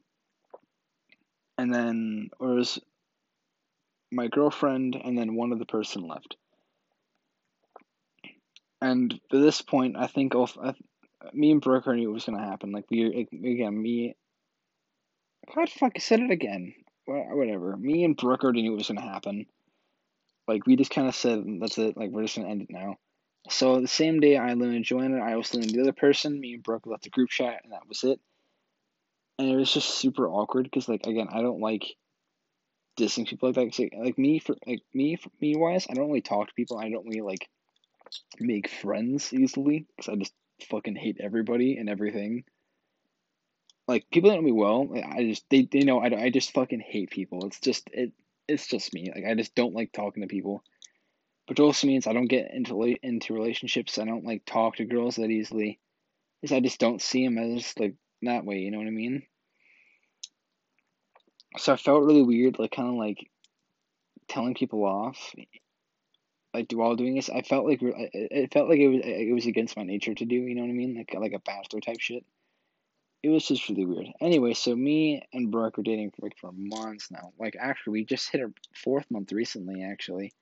and 1.57 1.73
then 1.73 2.31
it 2.33 2.43
was 2.43 2.79
my 4.11 4.27
girlfriend, 4.27 4.95
and 4.95 5.17
then 5.17 5.35
one 5.35 5.53
other 5.53 5.65
person 5.65 6.07
left. 6.07 6.35
And 8.81 9.13
at 9.13 9.19
this 9.31 9.61
point, 9.61 9.95
I 9.97 10.07
think 10.07 10.35
of 10.35 10.57
me 11.33 11.51
and 11.51 11.61
Brooker 11.61 11.95
knew 11.95 12.09
it 12.09 12.13
was 12.13 12.25
gonna 12.25 12.45
happen. 12.45 12.71
Like 12.71 12.85
we 12.89 13.27
again, 13.31 13.81
me. 13.81 14.15
God, 15.53 15.69
fuck! 15.69 15.93
I 15.95 15.99
said 15.99 16.19
it 16.19 16.31
again. 16.31 16.73
Whatever. 17.05 17.77
Me 17.77 18.03
and 18.03 18.17
Brooker 18.17 18.51
knew 18.51 18.73
it 18.73 18.77
was 18.77 18.87
gonna 18.87 19.01
happen. 19.01 19.45
Like 20.47 20.65
we 20.65 20.75
just 20.75 20.91
kind 20.91 21.07
of 21.07 21.15
said, 21.15 21.43
that's 21.59 21.77
it. 21.77 21.97
Like 21.97 22.11
we're 22.11 22.23
just 22.23 22.35
gonna 22.35 22.49
end 22.49 22.61
it 22.61 22.69
now. 22.69 22.95
So 23.49 23.79
the 23.79 23.87
same 23.87 24.19
day 24.19 24.37
I 24.37 24.51
eliminated 24.51 24.83
Joanna, 24.83 25.19
I 25.23 25.33
also 25.33 25.57
eliminated 25.57 25.77
the 25.77 25.81
other 25.83 25.93
person. 25.93 26.39
Me 26.39 26.53
and 26.53 26.63
Brooke 26.63 26.85
left 26.85 27.03
the 27.03 27.09
group 27.09 27.29
chat, 27.29 27.61
and 27.63 27.73
that 27.73 27.87
was 27.87 28.03
it. 28.03 28.19
And 29.39 29.49
it 29.49 29.55
was 29.55 29.71
just 29.71 29.89
super 29.89 30.27
awkward 30.27 30.65
because, 30.65 30.89
like, 30.89 31.05
again, 31.05 31.27
I 31.31 31.41
don't 31.41 31.61
like 31.61 31.85
dissing 32.97 33.27
people 33.27 33.49
like 33.49 33.55
that. 33.55 33.65
Cause, 33.65 33.79
like, 33.79 33.93
like 33.97 34.17
me 34.17 34.39
for 34.39 34.55
like 34.65 34.81
me 34.93 35.15
for 35.15 35.29
me 35.39 35.55
wise, 35.55 35.87
I 35.89 35.93
don't 35.93 36.07
really 36.07 36.21
talk 36.21 36.47
to 36.47 36.53
people. 36.53 36.77
I 36.77 36.89
don't 36.89 37.05
really 37.05 37.21
like 37.21 37.47
make 38.39 38.69
friends 38.69 39.33
easily 39.33 39.85
because 39.95 40.09
I 40.09 40.15
just 40.15 40.33
fucking 40.69 40.95
hate 40.95 41.17
everybody 41.19 41.77
and 41.77 41.89
everything. 41.89 42.43
Like 43.87 44.09
people 44.11 44.29
that 44.29 44.35
know 44.35 44.41
me 44.41 44.51
well, 44.51 44.89
I 44.95 45.23
just 45.23 45.45
they 45.49 45.67
they 45.71 45.79
know 45.79 45.99
I, 45.99 46.23
I 46.23 46.29
just 46.29 46.53
fucking 46.53 46.81
hate 46.81 47.11
people. 47.11 47.45
It's 47.45 47.59
just 47.59 47.89
it 47.93 48.11
it's 48.47 48.67
just 48.67 48.93
me. 48.93 49.11
Like 49.13 49.25
I 49.25 49.35
just 49.35 49.55
don't 49.55 49.75
like 49.75 49.91
talking 49.91 50.23
to 50.23 50.27
people. 50.27 50.63
But 51.47 51.59
it 51.59 51.63
also 51.63 51.87
means 51.87 52.07
I 52.07 52.13
don't 52.13 52.27
get 52.27 52.51
into 52.53 52.83
into 53.01 53.33
relationships. 53.33 53.97
I 53.97 54.05
don't 54.05 54.25
like 54.25 54.43
talk 54.45 54.77
to 54.77 54.85
girls 54.85 55.15
that 55.15 55.29
easily, 55.29 55.79
because 56.41 56.53
I 56.55 56.59
just 56.59 56.79
don't 56.79 57.01
see 57.01 57.23
them 57.25 57.37
as 57.37 57.73
like 57.79 57.95
that 58.23 58.43
way. 58.43 58.59
You 58.59 58.71
know 58.71 58.79
what 58.79 58.87
I 58.87 58.91
mean? 58.91 59.23
So 61.55 61.73
I 61.73 61.77
felt 61.77 62.03
really 62.03 62.23
weird, 62.23 62.59
like 62.59 62.71
kind 62.71 62.89
of 62.89 62.95
like 62.95 63.29
telling 64.27 64.53
people 64.53 64.83
off, 64.83 65.33
like 66.53 66.71
while 66.73 66.95
doing 66.95 67.15
this. 67.15 67.29
I 67.29 67.41
felt 67.41 67.65
like 67.65 67.79
it 67.81 68.53
felt 68.53 68.69
like 68.69 68.79
it 68.79 68.87
was 68.87 69.01
it 69.03 69.33
was 69.33 69.45
against 69.45 69.77
my 69.77 69.83
nature 69.83 70.13
to 70.13 70.25
do. 70.25 70.35
You 70.35 70.55
know 70.55 70.61
what 70.61 70.69
I 70.69 70.73
mean? 70.73 70.95
Like 70.95 71.13
like 71.19 71.33
a 71.33 71.39
bachelor 71.39 71.79
type 71.79 71.99
shit. 71.99 72.25
It 73.23 73.29
was 73.29 73.47
just 73.47 73.67
really 73.69 73.85
weird. 73.85 74.07
Anyway, 74.21 74.53
so 74.53 74.75
me 74.75 75.23
and 75.33 75.51
Brooke 75.51 75.79
are 75.79 75.83
dating 75.83 76.11
for 76.11 76.25
like 76.27 76.37
for 76.37 76.51
months 76.53 77.09
now. 77.09 77.31
Like 77.39 77.55
actually, 77.59 77.93
we 77.93 78.05
just 78.05 78.31
hit 78.31 78.41
our 78.41 78.51
fourth 78.75 79.09
month 79.09 79.31
recently. 79.31 79.83
Actually, 79.83 80.33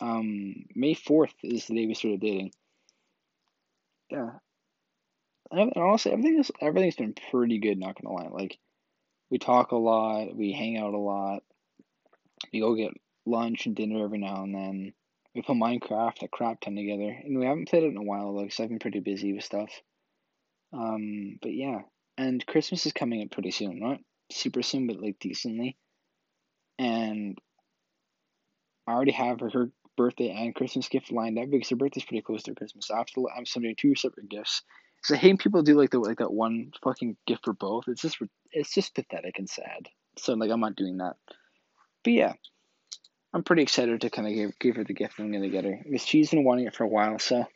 um, 0.00 0.54
May 0.74 0.94
4th 0.94 1.34
is 1.42 1.66
the 1.66 1.74
day 1.74 1.86
we 1.86 1.94
started 1.94 2.20
dating. 2.20 2.52
Yeah. 4.10 4.30
And 5.50 5.72
honestly, 5.76 6.12
everything 6.12 6.38
is, 6.38 6.50
everything's 6.60 6.96
been 6.96 7.14
pretty 7.30 7.58
good, 7.58 7.78
not 7.78 8.00
gonna 8.00 8.14
lie. 8.14 8.28
Like, 8.28 8.58
we 9.30 9.38
talk 9.38 9.72
a 9.72 9.76
lot, 9.76 10.34
we 10.34 10.52
hang 10.52 10.76
out 10.76 10.94
a 10.94 10.98
lot, 10.98 11.42
we 12.52 12.60
go 12.60 12.74
get 12.74 12.92
lunch 13.26 13.66
and 13.66 13.76
dinner 13.76 14.04
every 14.04 14.18
now 14.18 14.42
and 14.42 14.54
then. 14.54 14.92
We 15.34 15.42
play 15.42 15.54
Minecraft 15.54 16.22
a 16.22 16.28
crap 16.28 16.60
ton 16.60 16.74
together. 16.74 17.16
And 17.24 17.38
we 17.38 17.46
haven't 17.46 17.68
played 17.68 17.84
it 17.84 17.90
in 17.90 17.96
a 17.96 18.02
while, 18.02 18.34
though, 18.34 18.42
because 18.42 18.58
I've 18.58 18.68
been 18.68 18.80
pretty 18.80 19.00
busy 19.00 19.32
with 19.32 19.44
stuff. 19.44 19.70
Um, 20.72 21.38
but 21.40 21.54
yeah. 21.54 21.82
And 22.18 22.44
Christmas 22.44 22.84
is 22.84 22.92
coming 22.92 23.22
up 23.22 23.30
pretty 23.30 23.52
soon, 23.52 23.78
not 23.78 23.98
super 24.32 24.62
soon, 24.62 24.88
but 24.88 25.00
like 25.00 25.18
decently. 25.20 25.76
And 26.78 27.38
I 28.86 28.92
already 28.92 29.12
have 29.12 29.40
her, 29.40 29.50
her 29.50 29.70
birthday 29.96 30.30
and 30.30 30.54
Christmas 30.54 30.88
gift 30.88 31.12
lined 31.12 31.38
up 31.38 31.48
because 31.50 31.68
her 31.70 31.76
birthday's 31.76 32.04
pretty 32.04 32.22
close 32.22 32.42
to 32.44 32.54
Christmas. 32.54 32.88
To, 32.88 33.28
I'm 33.36 33.44
doing 33.44 33.76
two 33.78 33.94
separate 33.94 34.28
gifts. 34.28 34.62
So 35.02 35.14
I 35.14 35.18
hate 35.18 35.38
people 35.38 35.62
do 35.62 35.74
like 35.74 35.90
the 35.90 35.98
like 35.98 36.18
that 36.18 36.32
one 36.32 36.72
fucking 36.82 37.16
gift 37.26 37.44
for 37.44 37.52
both. 37.52 37.84
It's 37.88 38.02
just 38.02 38.18
it's 38.52 38.74
just 38.74 38.94
pathetic 38.94 39.38
and 39.38 39.48
sad. 39.48 39.88
So 40.18 40.34
like 40.34 40.50
I'm 40.50 40.60
not 40.60 40.76
doing 40.76 40.98
that. 40.98 41.16
But 42.04 42.12
yeah, 42.12 42.32
I'm 43.32 43.42
pretty 43.42 43.62
excited 43.62 44.00
to 44.00 44.10
kind 44.10 44.28
of 44.28 44.34
give 44.34 44.58
give 44.58 44.76
her 44.76 44.84
the 44.84 44.94
gift 44.94 45.18
I'm 45.18 45.32
gonna 45.32 45.48
get 45.48 45.64
her 45.64 45.80
because 45.82 46.04
she's 46.06 46.30
been 46.30 46.44
wanting 46.44 46.66
it 46.66 46.74
for 46.74 46.84
a 46.84 46.88
while. 46.88 47.18
So 47.18 47.46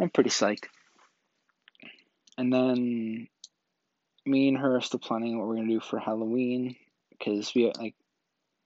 I'm 0.00 0.10
pretty 0.10 0.30
psyched. 0.30 0.66
And 2.36 2.52
then 2.52 3.28
me 4.26 4.48
and 4.48 4.58
her 4.58 4.76
are 4.76 4.80
still 4.80 5.00
planning 5.00 5.38
what 5.38 5.48
we're 5.48 5.56
gonna 5.56 5.68
do 5.68 5.80
for 5.80 5.98
Halloween 5.98 6.76
because 7.10 7.54
we 7.54 7.70
like 7.78 7.94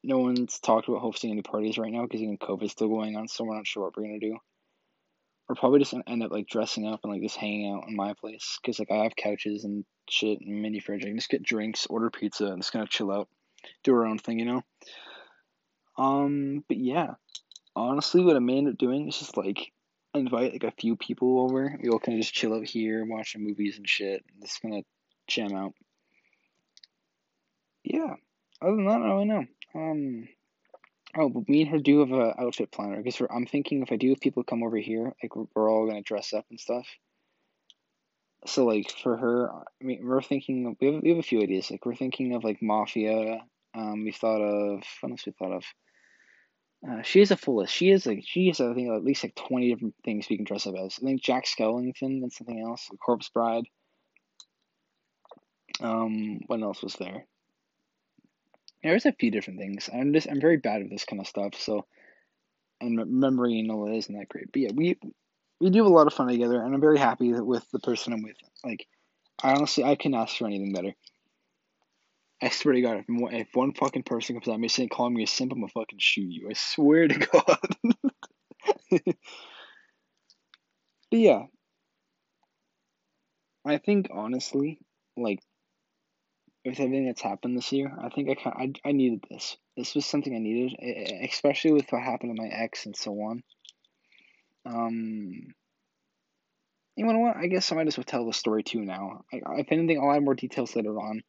no 0.04 0.18
one's 0.18 0.58
talked 0.60 0.88
about 0.88 1.00
hosting 1.00 1.30
any 1.30 1.42
parties 1.42 1.78
right 1.78 1.92
now 1.92 2.02
because 2.02 2.22
even 2.22 2.38
COVID's 2.38 2.72
still 2.72 2.88
going 2.88 3.16
on, 3.16 3.28
so 3.28 3.44
we're 3.44 3.56
not 3.56 3.66
sure 3.66 3.84
what 3.84 3.96
we're 3.96 4.04
gonna 4.04 4.20
do. 4.20 4.38
We're 5.48 5.54
probably 5.54 5.78
just 5.78 5.94
end 6.06 6.22
up 6.22 6.30
like 6.30 6.46
dressing 6.46 6.86
up 6.86 7.00
and 7.02 7.12
like 7.12 7.22
just 7.22 7.36
hanging 7.36 7.72
out 7.72 7.88
in 7.88 7.96
my 7.96 8.12
place 8.14 8.58
because 8.60 8.78
like 8.78 8.90
I 8.90 9.04
have 9.04 9.16
couches 9.16 9.64
and 9.64 9.84
shit 10.10 10.40
and 10.40 10.60
mini 10.60 10.78
fridge. 10.78 11.04
I 11.04 11.08
can 11.08 11.16
just 11.16 11.30
get 11.30 11.42
drinks, 11.42 11.86
order 11.86 12.10
pizza, 12.10 12.46
and 12.46 12.60
just 12.60 12.72
kind 12.72 12.82
of 12.82 12.90
chill 12.90 13.10
out, 13.10 13.28
do 13.82 13.94
our 13.94 14.06
own 14.06 14.18
thing, 14.18 14.38
you 14.38 14.44
know. 14.44 14.62
Um, 15.96 16.64
but 16.68 16.76
yeah, 16.76 17.14
honestly, 17.74 18.22
what 18.22 18.36
I 18.36 18.40
may 18.40 18.58
end 18.58 18.68
up 18.68 18.78
doing 18.78 19.08
is 19.08 19.18
just 19.18 19.36
like 19.36 19.72
invite 20.14 20.52
like 20.52 20.64
a 20.64 20.76
few 20.78 20.96
people 20.96 21.40
over. 21.40 21.78
We 21.82 21.88
all 21.88 21.98
kind 21.98 22.18
of 22.18 22.22
just 22.22 22.34
chill 22.34 22.54
out 22.54 22.66
here, 22.66 23.04
watching 23.06 23.44
movies 23.44 23.78
and 23.78 23.88
shit, 23.88 24.24
and 24.32 24.42
just 24.42 24.60
kind 24.60 24.74
of 24.74 24.84
jam 25.26 25.54
out. 25.54 25.72
Yeah. 27.84 28.14
Other 28.60 28.76
than 28.76 28.86
that, 28.86 28.96
I 28.96 28.98
don't 28.98 29.10
really 29.10 29.24
know. 29.24 29.44
Um. 29.74 30.28
Oh, 31.16 31.28
but 31.28 31.48
me 31.48 31.62
and 31.62 31.70
her 31.70 31.78
do 31.78 32.00
have 32.00 32.12
a 32.12 32.38
outfit 32.40 32.70
planner 32.70 33.02
because 33.02 33.20
I'm 33.30 33.46
thinking 33.46 33.82
if 33.82 33.90
I 33.90 33.96
do 33.96 34.10
have 34.10 34.20
people 34.20 34.44
come 34.44 34.62
over 34.62 34.76
here, 34.76 35.14
like 35.22 35.34
we're 35.34 35.70
all 35.70 35.86
gonna 35.86 36.02
dress 36.02 36.32
up 36.32 36.44
and 36.50 36.60
stuff. 36.60 36.86
So 38.46 38.66
like 38.66 38.90
for 38.90 39.16
her, 39.16 39.50
I 39.50 39.84
mean, 39.84 40.06
we're 40.06 40.22
thinking 40.22 40.76
we 40.80 40.92
have 40.92 41.02
we 41.02 41.08
have 41.10 41.18
a 41.18 41.22
few 41.22 41.40
ideas. 41.40 41.70
Like 41.70 41.86
we're 41.86 41.94
thinking 41.94 42.34
of 42.34 42.44
like 42.44 42.62
mafia. 42.62 43.40
Um, 43.74 44.04
we 44.04 44.12
thought 44.12 44.40
of 44.40 44.82
what 45.00 45.10
else 45.10 45.26
we 45.26 45.32
thought 45.32 45.52
of. 45.52 45.64
Uh, 46.88 47.02
she 47.02 47.20
is 47.20 47.30
a 47.30 47.36
full 47.36 47.56
list. 47.56 47.74
She 47.74 47.90
is 47.90 48.06
like 48.06 48.22
she 48.24 48.48
has 48.48 48.60
I 48.60 48.74
think 48.74 48.90
at 48.90 49.04
least 49.04 49.24
like 49.24 49.34
twenty 49.34 49.72
different 49.72 49.94
things 50.04 50.28
we 50.28 50.36
can 50.36 50.44
dress 50.44 50.66
up 50.66 50.74
as. 50.76 50.98
I 51.00 51.06
think 51.06 51.22
Jack 51.22 51.46
Skellington 51.46 52.22
and 52.22 52.32
something 52.32 52.60
else. 52.60 52.88
Corpse 53.04 53.30
Bride. 53.30 53.64
Um, 55.80 56.40
what 56.46 56.62
else 56.62 56.82
was 56.82 56.94
there? 56.94 57.24
There's 58.82 59.06
a 59.06 59.12
few 59.12 59.30
different 59.30 59.58
things. 59.58 59.88
I'm 59.92 60.12
just 60.12 60.28
I'm 60.30 60.40
very 60.40 60.56
bad 60.56 60.82
at 60.82 60.90
this 60.90 61.04
kind 61.04 61.20
of 61.20 61.26
stuff, 61.26 61.54
so 61.54 61.86
and 62.80 63.04
memory 63.06 63.58
and 63.58 63.70
all 63.70 63.86
that 63.86 63.96
isn't 63.96 64.16
that 64.16 64.28
great. 64.28 64.52
But 64.52 64.62
yeah, 64.62 64.70
we 64.74 64.98
we 65.60 65.70
do 65.70 65.78
have 65.82 65.90
a 65.90 65.94
lot 65.94 66.06
of 66.06 66.14
fun 66.14 66.28
together, 66.28 66.62
and 66.62 66.74
I'm 66.74 66.80
very 66.80 66.98
happy 66.98 67.32
with 67.32 67.68
the 67.72 67.80
person 67.80 68.12
I'm 68.12 68.22
with. 68.22 68.36
Like, 68.64 68.86
I 69.42 69.52
honestly 69.52 69.84
I 69.84 69.96
couldn't 69.96 70.14
ask 70.14 70.36
for 70.36 70.46
anything 70.46 70.72
better. 70.72 70.94
I 72.40 72.50
swear 72.50 72.74
to 72.74 72.80
God, 72.80 73.04
if, 73.08 73.32
if 73.32 73.48
one 73.54 73.74
fucking 73.74 74.04
person 74.04 74.36
comes 74.36 74.46
at 74.48 74.60
me 74.60 74.68
saying 74.68 74.90
calling 74.90 75.14
me 75.14 75.24
a 75.24 75.26
simp, 75.26 75.52
I'm 75.52 75.58
gonna 75.58 75.72
fucking 75.74 75.98
shoot 75.98 76.30
you. 76.30 76.48
I 76.50 76.54
swear 76.54 77.08
to 77.08 77.18
God. 77.32 77.58
but 78.90 79.16
yeah, 81.10 81.42
I 83.66 83.78
think 83.78 84.08
honestly, 84.12 84.78
like 85.16 85.40
with 86.68 86.80
everything 86.80 87.06
that's 87.06 87.22
happened 87.22 87.56
this 87.56 87.72
year, 87.72 87.92
I 88.00 88.08
think 88.10 88.28
I 88.28 88.34
kind 88.34 88.78
I, 88.84 88.88
I 88.90 88.92
needed 88.92 89.24
this. 89.30 89.56
This 89.76 89.94
was 89.94 90.04
something 90.06 90.34
I 90.34 90.38
needed, 90.38 90.76
especially 91.28 91.72
with 91.72 91.90
what 91.90 92.02
happened 92.02 92.34
to 92.36 92.42
my 92.42 92.48
ex 92.48 92.86
and 92.86 92.96
so 92.96 93.12
on. 93.12 93.42
Um, 94.66 95.54
you 96.96 97.06
know 97.06 97.18
what? 97.18 97.36
I 97.36 97.46
guess 97.46 97.70
I 97.70 97.76
might 97.76 97.86
as 97.86 97.96
well 97.96 98.04
tell 98.04 98.26
the 98.26 98.32
story 98.32 98.62
too 98.62 98.80
now. 98.80 99.24
I, 99.32 99.40
if 99.58 99.72
anything, 99.72 100.00
I'll 100.00 100.12
add 100.14 100.22
more 100.22 100.34
details 100.34 100.76
later 100.76 100.98
on. 100.98 101.22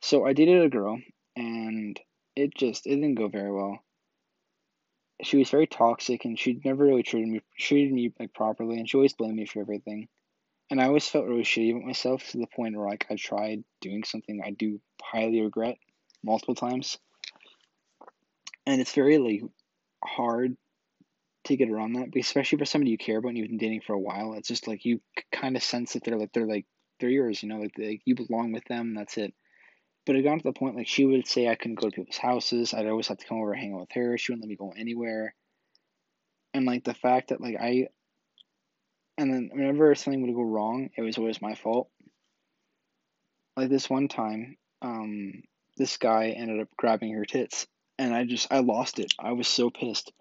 So 0.00 0.26
I 0.26 0.32
dated 0.32 0.62
a 0.62 0.68
girl, 0.68 0.98
and 1.36 1.98
it 2.34 2.54
just 2.54 2.86
it 2.86 2.96
didn't 2.96 3.14
go 3.14 3.28
very 3.28 3.52
well. 3.52 3.78
She 5.22 5.38
was 5.38 5.50
very 5.50 5.66
toxic, 5.66 6.24
and 6.24 6.38
she'd 6.38 6.64
never 6.64 6.84
really 6.84 7.02
treated 7.02 7.28
me 7.28 7.40
treated 7.58 7.92
me 7.92 8.12
like 8.18 8.34
properly, 8.34 8.78
and 8.78 8.88
she 8.88 8.96
always 8.96 9.14
blamed 9.14 9.36
me 9.36 9.46
for 9.46 9.60
everything 9.60 10.08
and 10.70 10.80
I 10.80 10.86
always 10.86 11.06
felt 11.06 11.26
really 11.26 11.42
shitty 11.42 11.70
about 11.70 11.84
myself 11.84 12.26
to 12.30 12.38
the 12.38 12.46
point 12.46 12.76
where 12.76 12.88
like 12.88 13.06
I 13.10 13.16
tried 13.16 13.62
doing 13.80 14.04
something 14.04 14.42
I 14.44 14.50
do 14.50 14.80
highly 15.00 15.40
regret 15.40 15.76
multiple 16.24 16.54
times. 16.54 16.98
And 18.66 18.80
it's 18.80 18.92
very 18.92 19.18
like 19.18 19.42
hard 20.04 20.56
to 21.44 21.56
get 21.56 21.70
around 21.70 21.92
that, 21.92 22.08
especially 22.16 22.58
for 22.58 22.64
somebody 22.64 22.90
you 22.90 22.98
care 22.98 23.18
about 23.18 23.28
and 23.28 23.38
you've 23.38 23.48
been 23.48 23.58
dating 23.58 23.82
for 23.86 23.92
a 23.92 24.00
while. 24.00 24.34
It's 24.34 24.48
just 24.48 24.66
like 24.66 24.84
you 24.84 25.00
kind 25.32 25.56
of 25.56 25.62
sense 25.62 25.92
that 25.92 26.02
they're 26.04 26.18
like 26.18 26.32
they're 26.32 26.46
like 26.46 26.66
they're 26.98 27.10
yours, 27.10 27.42
you 27.42 27.48
know, 27.48 27.60
like 27.60 27.74
they, 27.76 28.00
you 28.04 28.16
belong 28.16 28.52
with 28.52 28.64
them. 28.64 28.94
That's 28.94 29.18
it. 29.18 29.34
But 30.04 30.16
it 30.16 30.22
got 30.22 30.38
to 30.38 30.42
the 30.42 30.52
point 30.52 30.76
like 30.76 30.88
she 30.88 31.04
would 31.04 31.28
say 31.28 31.48
I 31.48 31.54
couldn't 31.54 31.80
go 31.80 31.88
to 31.88 31.94
people's 31.94 32.16
houses. 32.16 32.74
I'd 32.74 32.86
always 32.86 33.08
have 33.08 33.18
to 33.18 33.26
come 33.26 33.38
over 33.38 33.52
and 33.52 33.60
hang 33.60 33.74
out 33.74 33.80
with 33.80 33.92
her. 33.92 34.18
She 34.18 34.32
wouldn't 34.32 34.44
let 34.44 34.48
me 34.48 34.56
go 34.56 34.72
anywhere. 34.76 35.34
And 36.54 36.64
like 36.64 36.84
the 36.84 36.94
fact 36.94 37.28
that 37.28 37.40
like 37.40 37.56
I, 37.60 37.88
and 39.18 39.32
then 39.32 39.50
whenever 39.52 39.94
something 39.94 40.22
would 40.22 40.34
go 40.34 40.42
wrong, 40.42 40.90
it 40.96 41.02
was 41.02 41.18
always 41.18 41.40
my 41.40 41.54
fault. 41.54 41.88
Like 43.56 43.70
this 43.70 43.88
one 43.88 44.08
time, 44.08 44.56
um, 44.82 45.42
this 45.76 45.96
guy 45.96 46.30
ended 46.30 46.60
up 46.60 46.68
grabbing 46.76 47.12
her 47.14 47.24
tits, 47.24 47.66
and 47.98 48.14
I 48.14 48.24
just 48.24 48.52
I 48.52 48.58
lost 48.60 48.98
it. 48.98 49.14
I 49.18 49.32
was 49.32 49.48
so 49.48 49.70
pissed. 49.70 50.12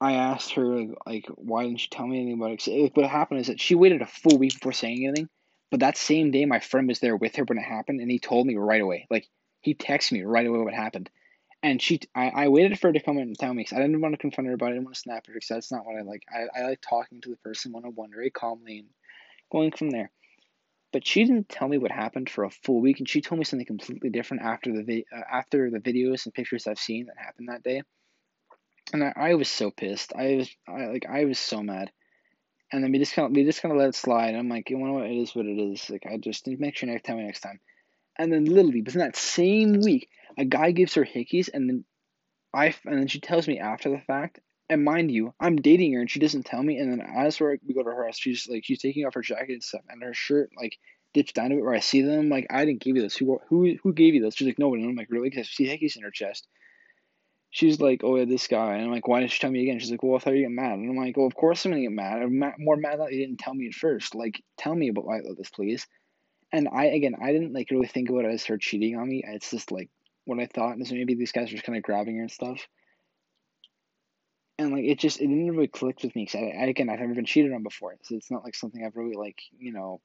I 0.00 0.14
asked 0.14 0.54
her 0.54 0.86
like, 1.06 1.26
why 1.36 1.62
didn't 1.62 1.82
you 1.82 1.88
tell 1.88 2.06
me 2.08 2.16
anything 2.16 2.40
about 2.40 2.50
it? 2.50 2.82
Like, 2.82 2.96
what 2.96 3.08
happened 3.08 3.40
is 3.40 3.46
that 3.46 3.60
she 3.60 3.76
waited 3.76 4.02
a 4.02 4.06
full 4.06 4.36
week 4.36 4.54
before 4.54 4.72
saying 4.72 5.06
anything. 5.06 5.28
But 5.70 5.80
that 5.80 5.96
same 5.96 6.32
day, 6.32 6.44
my 6.44 6.58
friend 6.58 6.88
was 6.88 6.98
there 6.98 7.16
with 7.16 7.36
her 7.36 7.44
when 7.44 7.58
it 7.58 7.62
happened, 7.62 8.00
and 8.00 8.10
he 8.10 8.18
told 8.18 8.46
me 8.46 8.56
right 8.56 8.80
away. 8.80 9.06
Like 9.10 9.28
he 9.60 9.74
texted 9.74 10.12
me 10.12 10.22
right 10.22 10.46
away 10.46 10.58
what 10.58 10.74
happened, 10.74 11.08
and 11.62 11.80
she 11.80 12.00
I, 12.14 12.28
I 12.28 12.48
waited 12.48 12.78
for 12.78 12.88
her 12.88 12.92
to 12.92 13.00
come 13.00 13.18
in 13.18 13.24
and 13.24 13.38
tell 13.38 13.52
me 13.54 13.62
because 13.62 13.76
I 13.76 13.82
didn't 13.82 14.00
want 14.00 14.14
to 14.14 14.18
confront 14.18 14.48
her 14.48 14.54
about 14.54 14.66
it. 14.66 14.70
I 14.70 14.72
didn't 14.74 14.84
want 14.84 14.94
to 14.96 15.00
snap 15.00 15.26
her 15.26 15.32
because 15.32 15.48
that's 15.48 15.72
not 15.72 15.86
what 15.86 15.96
I 15.96 16.02
like. 16.02 16.22
I, 16.32 16.60
I 16.60 16.68
like 16.68 16.80
talking 16.80 17.20
to 17.20 17.30
the 17.30 17.36
person 17.36 17.72
one 17.72 17.84
on 17.84 17.94
one 17.94 18.10
very 18.10 18.30
calmly 18.30 18.78
and 18.80 18.88
going 19.50 19.72
from 19.72 19.90
there. 19.90 20.10
But 20.92 21.06
she 21.06 21.24
didn't 21.24 21.48
tell 21.48 21.68
me 21.68 21.78
what 21.78 21.90
happened 21.90 22.28
for 22.28 22.44
a 22.44 22.50
full 22.50 22.80
week, 22.80 22.98
and 22.98 23.08
she 23.08 23.22
told 23.22 23.38
me 23.38 23.44
something 23.46 23.66
completely 23.66 24.10
different 24.10 24.42
after 24.42 24.72
the 24.72 24.82
vi- 24.82 25.06
uh, 25.14 25.22
after 25.30 25.70
the 25.70 25.80
videos 25.80 26.26
and 26.26 26.34
pictures 26.34 26.66
I've 26.66 26.78
seen 26.78 27.06
that 27.06 27.16
happened 27.18 27.48
that 27.48 27.62
day 27.62 27.82
and 28.92 29.04
I, 29.04 29.12
I 29.16 29.34
was 29.34 29.48
so 29.48 29.70
pissed. 29.70 30.12
I 30.14 30.36
was 30.36 30.56
I 30.68 30.86
like 30.86 31.06
I 31.08 31.24
was 31.24 31.38
so 31.38 31.62
mad. 31.62 31.90
And 32.72 32.82
then 32.82 32.92
we 32.92 32.98
just 32.98 33.14
kind 33.14 33.26
of 33.26 33.32
we 33.32 33.44
just 33.44 33.60
kind 33.60 33.72
of 33.72 33.78
let 33.78 33.90
it 33.90 33.94
slide. 33.94 34.34
I'm 34.34 34.48
like, 34.48 34.70
you 34.70 34.78
know 34.78 34.94
what? 34.94 35.06
It 35.06 35.16
is 35.16 35.34
what 35.34 35.46
it 35.46 35.58
is. 35.58 35.88
Like 35.90 36.06
I 36.10 36.16
just 36.16 36.46
need 36.46 36.56
to 36.56 36.60
make 36.60 36.76
sure 36.76 36.88
next 36.88 37.04
time, 37.04 37.18
next 37.18 37.40
time. 37.40 37.60
And 38.18 38.32
then 38.32 38.44
literally 38.44 38.82
within 38.82 39.00
that 39.00 39.16
same 39.16 39.80
week, 39.80 40.08
a 40.38 40.44
guy 40.44 40.70
gives 40.72 40.94
her 40.94 41.04
hickeys, 41.04 41.48
and 41.52 41.68
then 41.68 41.84
I 42.54 42.74
and 42.84 42.98
then 42.98 43.08
she 43.08 43.20
tells 43.20 43.48
me 43.48 43.58
after 43.58 43.90
the 43.90 44.00
fact. 44.00 44.40
And 44.68 44.84
mind 44.84 45.10
you, 45.10 45.34
I'm 45.38 45.56
dating 45.56 45.92
her, 45.92 46.00
and 46.00 46.10
she 46.10 46.20
doesn't 46.20 46.46
tell 46.46 46.62
me. 46.62 46.78
And 46.78 46.90
then 46.90 47.00
as 47.00 47.38
we 47.38 47.58
go 47.74 47.82
to 47.82 47.90
her 47.90 48.06
house, 48.06 48.18
she's 48.18 48.48
like 48.48 48.64
she's 48.64 48.80
taking 48.80 49.04
off 49.04 49.14
her 49.14 49.22
jacket 49.22 49.52
and 49.52 49.62
stuff, 49.62 49.82
and 49.88 50.02
her 50.02 50.14
shirt 50.14 50.50
like 50.56 50.78
dips 51.12 51.32
down 51.32 51.52
a 51.52 51.56
bit 51.56 51.64
where 51.64 51.74
I 51.74 51.80
see 51.80 52.02
them. 52.02 52.30
like 52.30 52.46
I 52.50 52.64
didn't 52.64 52.80
give 52.80 52.96
you 52.96 53.02
this. 53.02 53.16
Who 53.16 53.40
who 53.48 53.76
who 53.82 53.92
gave 53.92 54.14
you 54.14 54.22
this? 54.22 54.34
She's 54.36 54.46
like 54.46 54.58
nobody. 54.58 54.82
And 54.82 54.90
I'm 54.90 54.96
like 54.96 55.10
really 55.10 55.30
because 55.30 55.46
she 55.46 55.66
hickeys 55.66 55.96
in 55.96 56.02
her 56.02 56.10
chest 56.10 56.46
she's 57.52 57.80
like, 57.80 58.02
oh 58.02 58.16
yeah, 58.16 58.24
this 58.24 58.48
guy. 58.48 58.74
And 58.74 58.86
I'm 58.86 58.90
like, 58.90 59.06
why 59.06 59.20
didn't 59.20 59.30
she 59.30 59.38
tell 59.38 59.50
me 59.50 59.62
again? 59.62 59.78
She's 59.78 59.90
like, 59.90 60.02
well, 60.02 60.16
I 60.16 60.18
thought 60.18 60.34
you 60.34 60.42
get 60.42 60.50
mad. 60.50 60.78
And 60.78 60.90
I'm 60.90 60.96
like, 60.96 61.16
well, 61.16 61.26
of 61.26 61.34
course 61.36 61.64
I'm 61.64 61.70
gonna 61.70 61.82
get 61.82 61.92
mad. 61.92 62.22
I'm 62.22 62.42
more 62.58 62.76
mad 62.76 62.98
that 62.98 63.12
you 63.12 63.24
didn't 63.24 63.38
tell 63.38 63.54
me 63.54 63.68
at 63.68 63.74
first. 63.74 64.16
Like, 64.16 64.42
tell 64.58 64.74
me 64.74 64.88
about 64.88 65.04
why 65.04 65.18
I 65.18 65.20
love 65.20 65.36
this, 65.36 65.50
please. 65.50 65.86
And 66.50 66.68
I 66.72 66.86
again, 66.86 67.14
I 67.22 67.32
didn't 67.32 67.52
like 67.52 67.70
really 67.70 67.86
think 67.86 68.10
about 68.10 68.24
it 68.24 68.32
as 68.32 68.46
her 68.46 68.58
cheating 68.58 68.96
on 68.96 69.08
me. 69.08 69.22
It's 69.26 69.50
just 69.50 69.70
like 69.70 69.90
what 70.24 70.38
I 70.38 70.46
thought 70.46 70.78
is 70.80 70.92
maybe 70.92 71.14
these 71.14 71.32
guys 71.32 71.48
were 71.48 71.56
just 71.56 71.64
kind 71.64 71.76
of 71.76 71.82
grabbing 71.82 72.16
her 72.16 72.22
and 72.22 72.30
stuff. 72.30 72.66
And 74.58 74.72
like 74.72 74.84
it 74.84 74.98
just 74.98 75.20
it 75.20 75.26
didn't 75.26 75.50
really 75.50 75.68
click 75.68 76.02
with 76.02 76.14
me 76.14 76.24
because 76.24 76.40
I, 76.40 76.62
I 76.62 76.66
again 76.66 76.88
I've 76.88 77.00
never 77.00 77.14
been 77.14 77.24
cheated 77.24 77.52
on 77.52 77.62
before, 77.62 77.96
so 78.02 78.14
it's 78.14 78.30
not 78.30 78.44
like 78.44 78.54
something 78.54 78.84
I've 78.84 78.96
really 78.96 79.16
like 79.16 79.40
you 79.58 79.72
know 79.72 80.00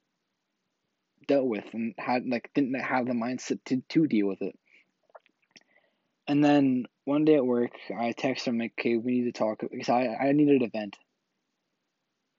dealt 1.27 1.45
with 1.45 1.65
and 1.74 1.93
had 1.97 2.25
like 2.25 2.50
didn't 2.55 2.74
have 2.79 3.05
the 3.05 3.13
mindset 3.13 3.59
to 3.65 3.81
to 3.89 4.07
deal 4.07 4.27
with 4.27 4.41
it. 4.41 4.57
And 6.27 6.43
then 6.43 6.86
one 7.05 7.24
day 7.24 7.36
at 7.36 7.45
work, 7.45 7.71
I 7.89 8.13
texted 8.13 8.47
him 8.47 8.57
like, 8.57 8.74
"Okay, 8.79 8.97
we 8.97 9.19
need 9.19 9.25
to 9.25 9.31
talk," 9.31 9.62
because 9.62 9.89
I 9.89 10.07
I 10.07 10.31
needed 10.31 10.63
a 10.63 10.69
vent, 10.69 10.97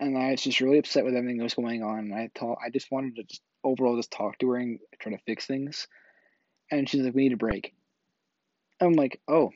and 0.00 0.16
I 0.18 0.32
was 0.32 0.42
just 0.42 0.61
really 0.61 0.78
upset 0.78 1.04
with 1.04 1.14
everything 1.14 1.38
that 1.38 1.44
was 1.44 1.54
going 1.54 1.82
on. 1.82 1.99
And 2.00 2.14
I 2.14 2.30
thought 2.35 2.58
I 2.64 2.70
just 2.70 2.90
wanted 2.90 3.16
to 3.16 3.25
just 3.25 3.42
overall 3.62 3.97
just 3.97 4.10
talk 4.10 4.38
to 4.38 4.50
her 4.50 4.56
and 4.56 4.78
try 4.99 5.12
to 5.12 5.23
fix 5.26 5.47
things. 5.47 5.86
And 6.71 6.89
she's 6.89 7.02
like, 7.02 7.15
"We 7.15 7.25
need 7.25 7.33
a 7.33 7.37
break." 7.37 7.75
I'm 8.81 8.95
like, 8.95 9.21
"Oh, 9.26 9.52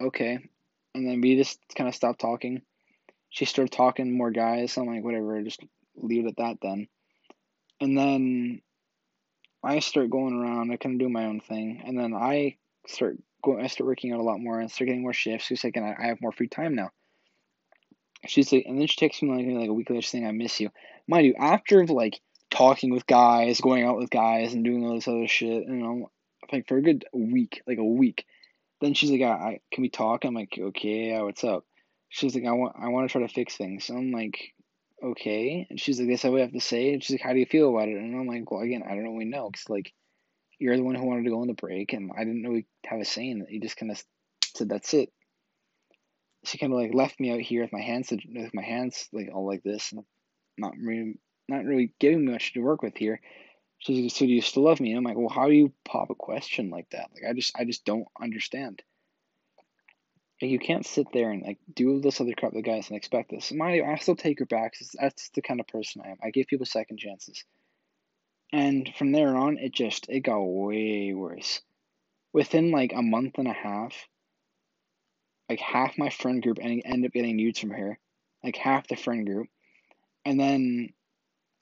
okay," 0.00 0.38
and 0.94 1.08
then 1.08 1.20
we 1.20 1.36
just 1.36 1.60
kind 1.74 1.88
of 1.88 1.94
stopped 1.94 2.20
talking. 2.20 2.62
She 3.30 3.44
started 3.44 3.72
talking 3.72 4.16
more 4.16 4.30
guys. 4.30 4.76
I'm 4.76 4.86
like, 4.86 5.04
"Whatever, 5.04 5.42
just 5.42 5.62
leave 5.96 6.26
it 6.26 6.30
at 6.30 6.36
that 6.36 6.58
then." 6.62 6.88
And 7.80 7.96
then 7.98 8.62
I 9.62 9.80
start 9.80 10.10
going 10.10 10.34
around. 10.34 10.72
I 10.72 10.76
kind 10.76 10.94
of 10.94 11.06
do 11.06 11.08
my 11.08 11.26
own 11.26 11.40
thing, 11.40 11.82
and 11.84 11.98
then 11.98 12.14
I 12.14 12.56
start 12.86 13.16
going, 13.44 13.62
I 13.62 13.68
start 13.68 13.88
working 13.88 14.12
out 14.12 14.20
a 14.20 14.24
lot 14.24 14.40
more 14.40 14.58
and 14.58 14.70
start 14.70 14.86
getting 14.86 15.02
more 15.02 15.12
shifts. 15.12 15.46
She's 15.46 15.62
like, 15.62 15.76
and 15.76 15.84
I, 15.84 15.94
I 15.98 16.06
have 16.06 16.20
more 16.20 16.32
free 16.32 16.48
time 16.48 16.74
now. 16.74 16.90
She's 18.26 18.52
like, 18.52 18.64
and 18.66 18.80
then 18.80 18.86
she 18.86 18.96
texts 18.96 19.22
me 19.22 19.30
like, 19.30 19.60
like 19.60 19.68
a 19.68 19.72
week 19.72 19.90
later 19.90 20.02
saying, 20.02 20.26
I 20.26 20.32
miss 20.32 20.60
you. 20.60 20.70
Mind 21.06 21.26
you, 21.26 21.34
after 21.38 21.86
like 21.86 22.20
talking 22.54 22.92
with 22.92 23.06
guys, 23.06 23.60
going 23.60 23.84
out 23.84 23.96
with 23.96 24.10
guys, 24.10 24.54
and 24.54 24.64
doing 24.64 24.84
all 24.84 24.94
this 24.94 25.08
other 25.08 25.28
shit, 25.28 25.66
you 25.66 25.74
know, 25.74 26.10
like 26.52 26.68
for 26.68 26.76
a 26.76 26.82
good 26.82 27.04
week, 27.12 27.62
like 27.66 27.78
a 27.78 27.84
week. 27.84 28.24
Then 28.80 28.94
she's 28.94 29.10
like, 29.10 29.22
I, 29.22 29.60
can 29.72 29.82
we 29.82 29.90
talk? 29.90 30.24
I'm 30.24 30.34
like, 30.34 30.56
okay, 30.58 31.10
yeah, 31.10 31.22
what's 31.22 31.44
up? 31.44 31.64
She's 32.08 32.34
like, 32.34 32.44
I 32.44 32.52
want, 32.52 32.76
I 32.80 32.88
want 32.88 33.08
to 33.08 33.12
try 33.12 33.26
to 33.26 33.32
fix 33.32 33.56
things. 33.56 33.84
So 33.84 33.94
I'm 33.94 34.12
like, 34.12 34.38
okay. 35.02 35.66
And 35.68 35.80
she's 35.80 35.98
like, 35.98 36.08
that's 36.08 36.24
all 36.24 36.32
we 36.32 36.40
have 36.40 36.52
to 36.52 36.60
say. 36.60 36.92
And 36.92 37.02
she's 37.02 37.14
like, 37.14 37.22
how 37.22 37.32
do 37.32 37.38
you 37.38 37.46
feel 37.46 37.70
about 37.70 37.88
it? 37.88 37.96
And 37.96 38.14
I'm 38.14 38.26
like, 38.26 38.50
well, 38.50 38.60
again, 38.60 38.82
I 38.84 38.94
don't 38.94 39.14
really 39.14 39.24
know, 39.24 39.50
cause 39.50 39.64
like 39.68 39.92
you're 40.58 40.76
the 40.76 40.82
one 40.82 40.94
who 40.94 41.04
wanted 41.04 41.24
to 41.24 41.30
go 41.30 41.40
on 41.40 41.48
the 41.48 41.54
break, 41.54 41.92
and 41.92 42.10
I 42.16 42.24
didn't 42.24 42.42
know 42.42 42.50
we 42.50 42.66
have 42.86 43.00
a 43.00 43.04
saying. 43.04 43.46
He 43.48 43.60
just 43.60 43.76
kind 43.76 43.92
of 43.92 44.02
said, 44.54 44.68
"That's 44.68 44.94
it." 44.94 45.12
She 46.44 46.58
kind 46.58 46.72
of 46.72 46.78
like 46.78 46.94
left 46.94 47.18
me 47.18 47.30
out 47.30 47.40
here 47.40 47.62
with 47.62 47.72
my 47.72 47.80
hands 47.80 48.10
with 48.10 48.54
my 48.54 48.62
hands 48.62 49.08
like 49.12 49.28
all 49.32 49.46
like 49.46 49.62
this, 49.62 49.92
and 49.92 50.04
not 50.56 50.74
really 50.80 51.18
not 51.48 51.64
really 51.64 51.92
giving 51.98 52.24
me 52.24 52.32
much 52.32 52.52
to 52.54 52.60
work 52.60 52.82
with 52.82 52.96
here. 52.96 53.20
She's 53.78 54.00
like, 54.00 54.12
"So 54.12 54.26
do 54.26 54.32
you 54.32 54.40
still 54.40 54.64
love 54.64 54.80
me?" 54.80 54.90
And 54.90 54.98
I'm 54.98 55.04
like, 55.04 55.16
"Well, 55.16 55.28
how 55.28 55.48
do 55.48 55.54
you 55.54 55.72
pop 55.84 56.10
a 56.10 56.14
question 56.14 56.70
like 56.70 56.88
that? 56.90 57.10
Like, 57.12 57.24
I 57.28 57.32
just 57.34 57.58
I 57.58 57.64
just 57.64 57.84
don't 57.84 58.08
understand." 58.20 58.82
Like, 60.42 60.50
you 60.50 60.58
can't 60.58 60.84
sit 60.84 61.06
there 61.12 61.30
and 61.30 61.42
like 61.42 61.58
do 61.72 62.00
this 62.00 62.20
other 62.20 62.34
crap 62.36 62.52
the 62.52 62.62
guys 62.62 62.88
and 62.88 62.96
expect 62.96 63.30
this. 63.30 63.50
You, 63.50 63.84
I 63.84 63.96
still 63.96 64.16
take 64.16 64.40
her 64.40 64.46
back. 64.46 64.74
That's 65.00 65.28
the 65.30 65.42
kind 65.42 65.60
of 65.60 65.68
person 65.68 66.02
I 66.04 66.10
am. 66.10 66.18
I 66.22 66.30
give 66.30 66.48
people 66.48 66.66
second 66.66 66.98
chances. 66.98 67.44
And 68.52 68.92
from 68.96 69.12
there 69.12 69.36
on, 69.36 69.58
it 69.58 69.72
just 69.72 70.08
it 70.08 70.20
got 70.20 70.40
way 70.40 71.12
worse. 71.14 71.60
Within 72.32 72.70
like 72.70 72.92
a 72.94 73.02
month 73.02 73.38
and 73.38 73.48
a 73.48 73.52
half, 73.52 73.94
like 75.48 75.60
half 75.60 75.98
my 75.98 76.10
friend 76.10 76.42
group 76.42 76.58
ended 76.60 77.06
up 77.06 77.12
getting 77.12 77.36
nudes 77.36 77.60
from 77.60 77.70
her, 77.70 77.98
like 78.42 78.56
half 78.56 78.88
the 78.88 78.96
friend 78.96 79.26
group, 79.26 79.48
and 80.24 80.38
then 80.38 80.90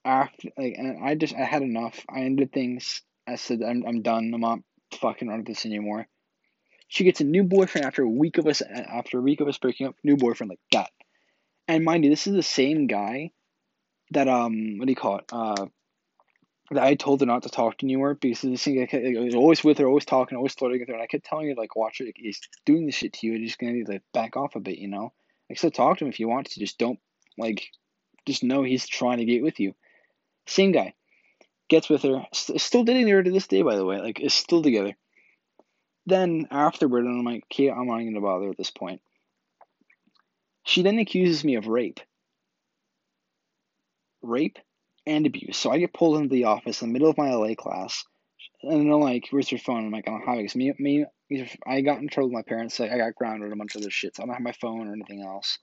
after 0.04 0.48
like 0.56 0.74
and 0.76 1.04
I 1.04 1.14
just 1.14 1.34
I 1.34 1.44
had 1.44 1.62
enough. 1.62 2.04
I 2.08 2.20
ended 2.20 2.52
things. 2.52 3.02
I 3.26 3.36
said 3.36 3.62
I'm 3.62 3.84
I'm 3.86 4.02
done. 4.02 4.32
I'm 4.34 4.40
not 4.40 4.58
fucking 5.00 5.34
with 5.34 5.46
this 5.46 5.66
anymore. 5.66 6.06
She 6.88 7.04
gets 7.04 7.20
a 7.20 7.24
new 7.24 7.44
boyfriend 7.44 7.86
after 7.86 8.02
a 8.02 8.08
week 8.08 8.38
of 8.38 8.46
us 8.46 8.62
after 8.62 9.18
a 9.18 9.22
week 9.22 9.40
of 9.40 9.48
us 9.48 9.58
breaking 9.58 9.86
up. 9.86 9.96
New 10.04 10.16
boyfriend 10.16 10.50
like 10.50 10.60
that. 10.72 10.90
And 11.68 11.84
mind 11.84 12.04
you, 12.04 12.10
this 12.10 12.26
is 12.26 12.34
the 12.34 12.42
same 12.42 12.86
guy 12.86 13.30
that 14.10 14.28
um 14.28 14.78
what 14.78 14.86
do 14.86 14.92
you 14.92 14.96
call 14.96 15.18
it 15.18 15.24
uh 15.32 15.66
that 16.74 16.82
I 16.82 16.94
told 16.94 17.20
her 17.20 17.26
not 17.26 17.42
to 17.42 17.48
talk 17.48 17.78
to 17.78 17.86
anymore 17.86 18.14
because 18.14 18.40
this 18.40 18.64
thing 18.64 18.80
like, 18.80 18.94
I 18.94 19.20
was 19.20 19.34
always 19.34 19.62
with 19.62 19.78
her, 19.78 19.86
always 19.86 20.04
talking, 20.04 20.36
always 20.36 20.54
flirting 20.54 20.80
with 20.80 20.88
her, 20.88 20.94
and 20.94 21.02
I 21.02 21.06
kept 21.06 21.24
telling 21.24 21.48
her 21.48 21.54
like, 21.54 21.76
watch 21.76 22.00
it, 22.00 22.14
he's 22.16 22.40
doing 22.64 22.86
this 22.86 22.94
shit 22.94 23.12
to 23.14 23.26
you, 23.26 23.34
and 23.34 23.46
just 23.46 23.58
gonna 23.58 23.72
need 23.72 23.86
to 23.86 23.92
like, 23.92 24.02
back 24.12 24.36
off 24.36 24.56
a 24.56 24.60
bit, 24.60 24.78
you 24.78 24.88
know. 24.88 25.12
Like, 25.50 25.58
so 25.58 25.70
talk 25.70 25.98
to 25.98 26.04
him 26.04 26.10
if 26.10 26.20
you 26.20 26.28
want 26.28 26.46
to, 26.50 26.60
just 26.60 26.78
don't 26.78 26.98
like, 27.36 27.68
just 28.26 28.42
know 28.42 28.62
he's 28.62 28.86
trying 28.86 29.18
to 29.18 29.24
get 29.24 29.42
with 29.42 29.60
you. 29.60 29.74
Same 30.46 30.72
guy 30.72 30.94
gets 31.68 31.88
with 31.88 32.02
her, 32.02 32.26
st- 32.32 32.60
still 32.60 32.84
dating 32.84 33.08
her 33.08 33.22
to 33.22 33.30
this 33.30 33.46
day, 33.46 33.62
by 33.62 33.76
the 33.76 33.84
way, 33.84 33.98
like 33.98 34.20
is 34.20 34.34
still 34.34 34.62
together. 34.62 34.94
Then 36.04 36.48
afterward, 36.50 37.04
and 37.04 37.18
I'm 37.18 37.24
like, 37.24 37.44
okay, 37.52 37.70
I'm 37.70 37.86
not 37.86 37.98
gonna 37.98 38.20
bother 38.20 38.50
at 38.50 38.58
this 38.58 38.70
point. 38.70 39.00
She 40.64 40.82
then 40.82 40.98
accuses 40.98 41.44
me 41.44 41.54
of 41.54 41.66
rape. 41.66 42.00
Rape 44.20 44.58
and 45.06 45.26
abuse. 45.26 45.56
So 45.56 45.70
I 45.70 45.78
get 45.78 45.94
pulled 45.94 46.18
into 46.18 46.28
the 46.28 46.44
office 46.44 46.82
in 46.82 46.88
the 46.88 46.92
middle 46.92 47.08
of 47.08 47.18
my 47.18 47.32
LA 47.32 47.54
class, 47.54 48.04
and 48.62 48.86
they're 48.86 48.96
like, 48.96 49.28
"Where's 49.30 49.50
your 49.50 49.58
phone?" 49.58 49.86
I'm 49.86 49.92
like, 49.92 50.06
"I 50.06 50.10
don't 50.10 50.26
have 50.26 50.38
it." 50.38 50.42
Cause 50.42 50.56
me, 50.56 50.72
me, 50.78 51.06
I 51.66 51.80
got 51.80 52.00
in 52.00 52.08
trouble 52.08 52.28
with 52.28 52.34
my 52.34 52.42
parents. 52.42 52.78
Like, 52.78 52.92
I 52.92 52.98
got 52.98 53.14
grounded 53.14 53.52
a 53.52 53.56
bunch 53.56 53.74
of 53.74 53.80
other 53.80 53.90
shit. 53.90 54.16
So 54.16 54.22
I 54.22 54.26
don't 54.26 54.34
have 54.34 54.42
my 54.42 54.52
phone 54.52 54.88
or 54.88 54.92
anything 54.92 55.22
else. 55.22 55.58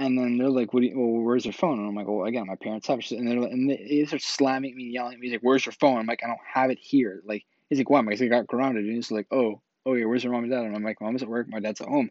And 0.00 0.18
then 0.18 0.38
they're 0.38 0.48
like, 0.48 0.72
"What? 0.72 0.82
You, 0.82 0.98
well, 0.98 1.22
where's 1.22 1.44
your 1.44 1.52
phone?" 1.52 1.78
And 1.78 1.86
I'm 1.86 1.94
like, 1.94 2.08
"Well, 2.08 2.24
again, 2.24 2.46
my 2.46 2.56
parents 2.56 2.86
have 2.86 3.00
it." 3.00 3.10
And 3.12 3.28
they're 3.28 3.38
like, 3.38 3.52
and 3.52 3.68
they 3.68 4.04
start 4.06 4.22
slamming 4.22 4.74
me, 4.74 4.84
yelling 4.84 5.14
at 5.14 5.20
me, 5.20 5.30
like, 5.30 5.42
"Where's 5.42 5.66
your 5.66 5.74
phone?" 5.74 5.98
I'm 5.98 6.06
like, 6.06 6.22
"I 6.24 6.26
don't 6.26 6.40
have 6.54 6.70
it 6.70 6.78
here." 6.80 7.20
Like, 7.26 7.44
he's 7.68 7.78
like, 7.78 7.90
"Why?" 7.90 8.00
Because 8.00 8.22
I 8.22 8.26
got 8.28 8.46
grounded. 8.46 8.86
And 8.86 8.94
he's 8.94 9.10
like, 9.10 9.26
"Oh, 9.30 9.60
oh 9.84 9.92
yeah, 9.92 10.06
where's 10.06 10.24
your 10.24 10.32
mom 10.32 10.44
and 10.44 10.52
dad?" 10.52 10.64
And 10.64 10.74
I'm 10.74 10.82
like, 10.82 11.02
"Mom's 11.02 11.22
at 11.22 11.28
work. 11.28 11.48
My 11.48 11.60
dad's 11.60 11.82
at 11.82 11.88
home." 11.88 12.10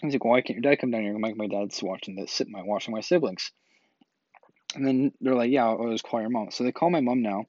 He's 0.00 0.12
like, 0.12 0.24
"Why 0.24 0.42
can't 0.42 0.62
your 0.62 0.70
dad 0.70 0.80
come 0.80 0.92
down 0.92 1.02
here?" 1.02 1.16
I'm 1.16 1.20
like, 1.20 1.36
"My 1.36 1.48
dad's 1.48 1.82
watching 1.82 2.14
the 2.14 2.28
sit 2.28 2.48
my 2.48 2.62
watching 2.62 2.94
my 2.94 3.00
siblings." 3.00 3.50
And 4.74 4.86
then 4.86 5.12
they're 5.20 5.34
like, 5.34 5.50
yeah, 5.50 5.66
oh, 5.66 5.84
I'll 5.84 5.92
just 5.92 6.04
call 6.04 6.20
your 6.20 6.30
mom. 6.30 6.50
So 6.50 6.64
they 6.64 6.72
call 6.72 6.90
my 6.90 7.00
mom 7.00 7.22
now. 7.22 7.46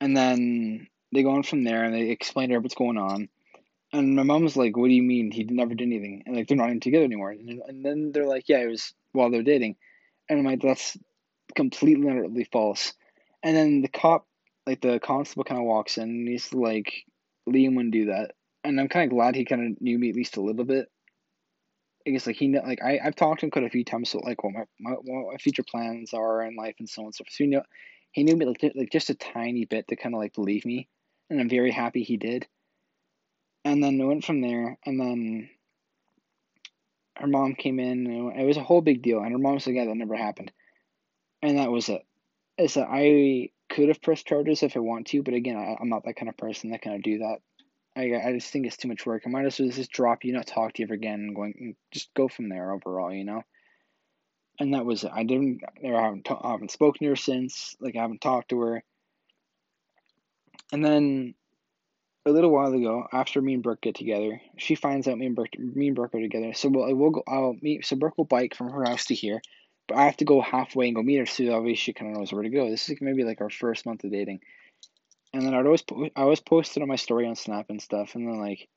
And 0.00 0.16
then 0.16 0.88
they 1.12 1.22
go 1.22 1.30
on 1.30 1.42
from 1.42 1.64
there 1.64 1.84
and 1.84 1.94
they 1.94 2.10
explain 2.10 2.48
to 2.48 2.54
her 2.54 2.60
what's 2.60 2.74
going 2.74 2.98
on. 2.98 3.28
And 3.94 4.16
my 4.16 4.24
mom's 4.24 4.56
like, 4.56 4.76
"What 4.76 4.88
do 4.88 4.92
you 4.94 5.04
mean 5.04 5.30
he 5.30 5.44
never 5.44 5.72
did 5.72 5.86
anything?" 5.86 6.24
And 6.26 6.34
like 6.34 6.48
they're 6.48 6.56
not 6.56 6.66
even 6.68 6.80
together 6.80 7.04
anymore. 7.04 7.30
And, 7.30 7.62
and 7.64 7.84
then 7.84 8.10
they're 8.10 8.26
like, 8.26 8.48
"Yeah, 8.48 8.58
it 8.58 8.66
was 8.66 8.92
while 9.12 9.30
they're 9.30 9.44
dating," 9.44 9.76
and 10.28 10.40
I'm 10.40 10.44
like, 10.44 10.62
"That's 10.62 10.98
completely 11.54 12.08
and 12.08 12.18
utterly 12.18 12.42
false." 12.42 12.92
And 13.44 13.56
then 13.56 13.82
the 13.82 13.88
cop, 13.88 14.26
like 14.66 14.80
the 14.80 14.98
constable, 14.98 15.44
kind 15.44 15.60
of 15.60 15.66
walks 15.66 15.96
in 15.96 16.08
and 16.08 16.28
he's 16.28 16.52
like, 16.52 17.04
"Liam 17.48 17.76
wouldn't 17.76 17.92
do 17.92 18.06
that." 18.06 18.32
And 18.64 18.80
I'm 18.80 18.88
kind 18.88 19.04
of 19.04 19.16
glad 19.16 19.36
he 19.36 19.44
kind 19.44 19.64
of 19.76 19.80
knew 19.80 19.96
me 19.96 20.10
at 20.10 20.16
least 20.16 20.38
a 20.38 20.42
little 20.42 20.64
bit. 20.64 20.90
I 22.04 22.10
guess 22.10 22.26
like 22.26 22.34
he 22.34 22.48
like 22.48 22.82
I 22.82 22.98
I've 22.98 23.14
talked 23.14 23.40
to 23.40 23.46
him 23.46 23.52
quite 23.52 23.64
a 23.64 23.70
few 23.70 23.84
times, 23.84 24.10
so 24.10 24.18
like 24.18 24.42
what 24.42 24.54
my, 24.54 24.64
my 24.80 24.90
what 24.90 25.32
my 25.34 25.38
future 25.38 25.62
plans 25.62 26.12
are 26.12 26.42
in 26.42 26.56
life 26.56 26.74
and 26.80 26.90
so 26.90 27.02
on 27.02 27.06
and 27.06 27.14
so 27.14 27.22
forth. 27.22 27.32
So 27.32 27.44
you 27.44 27.50
know, 27.50 27.62
he 28.10 28.24
knew 28.24 28.34
me 28.34 28.44
like, 28.44 28.72
like 28.74 28.90
just 28.90 29.10
a 29.10 29.14
tiny 29.14 29.66
bit 29.66 29.86
to 29.86 29.94
kind 29.94 30.16
of 30.16 30.18
like 30.18 30.34
believe 30.34 30.64
me, 30.66 30.88
and 31.30 31.40
I'm 31.40 31.48
very 31.48 31.70
happy 31.70 32.02
he 32.02 32.16
did 32.16 32.48
and 33.64 33.82
then 33.82 34.00
it 34.00 34.04
went 34.04 34.24
from 34.24 34.40
there. 34.40 34.78
And 34.84 35.00
then 35.00 35.50
her 37.16 37.26
mom 37.26 37.54
came 37.54 37.80
in. 37.80 38.06
And 38.06 38.40
it 38.40 38.44
was 38.44 38.56
a 38.56 38.62
whole 38.62 38.82
big 38.82 39.02
deal. 39.02 39.20
And 39.20 39.32
her 39.32 39.38
mom's 39.38 39.66
like, 39.66 39.76
"Yeah, 39.76 39.86
that 39.86 39.96
never 39.96 40.16
happened." 40.16 40.52
And 41.42 41.58
that 41.58 41.70
was 41.70 41.88
it. 41.88 42.02
it. 42.58 42.64
Is 42.64 42.74
that 42.74 42.88
I 42.90 43.50
could 43.68 43.88
have 43.88 44.02
pressed 44.02 44.26
charges 44.26 44.62
if 44.62 44.76
I 44.76 44.80
want 44.80 45.08
to, 45.08 45.22
but 45.22 45.34
again, 45.34 45.56
I, 45.56 45.76
I'm 45.80 45.88
not 45.88 46.04
that 46.04 46.16
kind 46.16 46.28
of 46.28 46.36
person 46.36 46.70
that 46.70 46.82
kind 46.82 46.96
of 46.96 47.02
do 47.02 47.18
that. 47.18 47.38
I 47.96 48.28
I 48.28 48.32
just 48.32 48.50
think 48.52 48.66
it's 48.66 48.76
too 48.76 48.88
much 48.88 49.06
work. 49.06 49.22
I 49.26 49.30
might 49.30 49.46
as 49.46 49.58
well 49.58 49.68
just 49.68 49.90
drop 49.90 50.24
you, 50.24 50.32
not 50.32 50.46
talk 50.46 50.74
to 50.74 50.82
you 50.82 50.86
ever 50.86 50.94
again, 50.94 51.20
and 51.20 51.34
going 51.34 51.76
just 51.92 52.12
go 52.14 52.28
from 52.28 52.48
there 52.48 52.72
overall, 52.72 53.12
you 53.12 53.24
know. 53.24 53.42
And 54.60 54.74
that 54.74 54.84
was 54.84 55.04
it. 55.04 55.10
I 55.12 55.24
didn't. 55.24 55.62
I 55.84 55.88
haven't, 55.88 56.28
I 56.30 56.50
haven't 56.50 56.70
spoken 56.70 57.04
to 57.04 57.10
her 57.10 57.16
since. 57.16 57.76
Like 57.80 57.96
I 57.96 58.02
haven't 58.02 58.20
talked 58.20 58.50
to 58.50 58.60
her. 58.60 58.84
And 60.72 60.84
then 60.84 61.34
a 62.26 62.30
little 62.30 62.50
while 62.50 62.72
ago, 62.72 63.06
after 63.12 63.40
me 63.40 63.54
and 63.54 63.62
Brooke 63.62 63.82
get 63.82 63.96
together, 63.96 64.40
she 64.56 64.74
finds 64.74 65.06
out 65.06 65.18
me 65.18 65.26
and 65.26 65.36
Brooke, 65.36 65.58
me 65.58 65.88
and 65.88 65.96
Brooke 65.96 66.14
are 66.14 66.20
together. 66.20 66.54
So 66.54 66.68
we'll, 66.70 66.94
we'll 66.94 67.10
go. 67.10 67.22
I'll 67.26 67.56
meet. 67.60 67.84
So 67.84 67.96
Brooke 67.96 68.16
will 68.16 68.24
bike 68.24 68.54
from 68.54 68.70
her 68.70 68.84
house 68.84 69.06
to 69.06 69.14
here, 69.14 69.42
but 69.88 69.98
I 69.98 70.06
have 70.06 70.16
to 70.18 70.24
go 70.24 70.40
halfway 70.40 70.86
and 70.86 70.96
go 70.96 71.02
meet 71.02 71.18
her. 71.18 71.26
So 71.26 71.52
obviously 71.52 71.76
she 71.76 71.92
kind 71.92 72.12
of 72.12 72.18
knows 72.18 72.32
where 72.32 72.42
to 72.42 72.48
go. 72.48 72.70
This 72.70 72.88
is 72.88 72.98
maybe 73.00 73.24
like 73.24 73.40
our 73.40 73.50
first 73.50 73.84
month 73.84 74.04
of 74.04 74.10
dating, 74.10 74.40
and 75.32 75.42
then 75.42 75.54
I'd 75.54 75.66
always 75.66 75.84
I 76.16 76.22
always 76.22 76.40
posted 76.40 76.82
on 76.82 76.88
my 76.88 76.96
story 76.96 77.26
on 77.26 77.36
Snap 77.36 77.66
and 77.68 77.82
stuff, 77.82 78.14
and 78.14 78.26
then 78.26 78.40
like, 78.40 78.68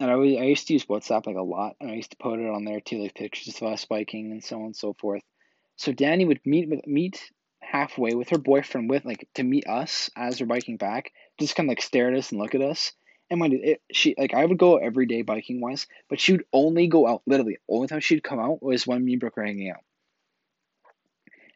and 0.00 0.10
I 0.10 0.14
always, 0.14 0.38
I 0.38 0.44
used 0.44 0.66
to 0.68 0.72
use 0.72 0.86
WhatsApp 0.86 1.26
like 1.26 1.36
a 1.36 1.42
lot, 1.42 1.76
and 1.80 1.90
I 1.90 1.94
used 1.94 2.10
to 2.10 2.16
put 2.16 2.40
it 2.40 2.50
on 2.50 2.64
there 2.64 2.80
too, 2.80 3.02
like 3.02 3.14
pictures 3.14 3.54
of 3.56 3.68
us 3.68 3.84
biking 3.84 4.32
and 4.32 4.42
so 4.42 4.56
on 4.56 4.66
and 4.66 4.76
so 4.76 4.92
forth. 4.92 5.22
So 5.76 5.92
Danny 5.92 6.24
would 6.24 6.40
meet 6.44 6.88
meet 6.88 7.30
halfway 7.60 8.14
with 8.14 8.30
her 8.30 8.38
boyfriend 8.38 8.90
with 8.90 9.04
like 9.04 9.28
to 9.34 9.44
meet 9.44 9.68
us 9.68 10.10
as 10.16 10.40
we're 10.40 10.46
biking 10.46 10.78
back, 10.78 11.12
just 11.38 11.56
kind 11.56 11.68
of 11.68 11.70
like 11.70 11.82
stare 11.82 12.08
at 12.08 12.18
us 12.18 12.30
and 12.30 12.40
look 12.40 12.54
at 12.54 12.62
us. 12.62 12.92
And 13.30 13.40
when 13.40 13.52
it, 13.52 13.82
she 13.92 14.14
like 14.16 14.34
I 14.34 14.44
would 14.44 14.58
go 14.58 14.78
every 14.78 15.06
day 15.06 15.22
biking 15.22 15.60
wise, 15.60 15.86
but 16.08 16.20
she 16.20 16.32
would 16.32 16.44
only 16.52 16.86
go 16.86 17.06
out 17.06 17.22
literally 17.26 17.58
only 17.68 17.88
time 17.88 18.00
she'd 18.00 18.22
come 18.22 18.40
out 18.40 18.62
was 18.62 18.86
when 18.86 19.04
me 19.04 19.12
and 19.12 19.20
Brooke 19.20 19.36
were 19.36 19.44
hanging 19.44 19.70
out. 19.70 19.84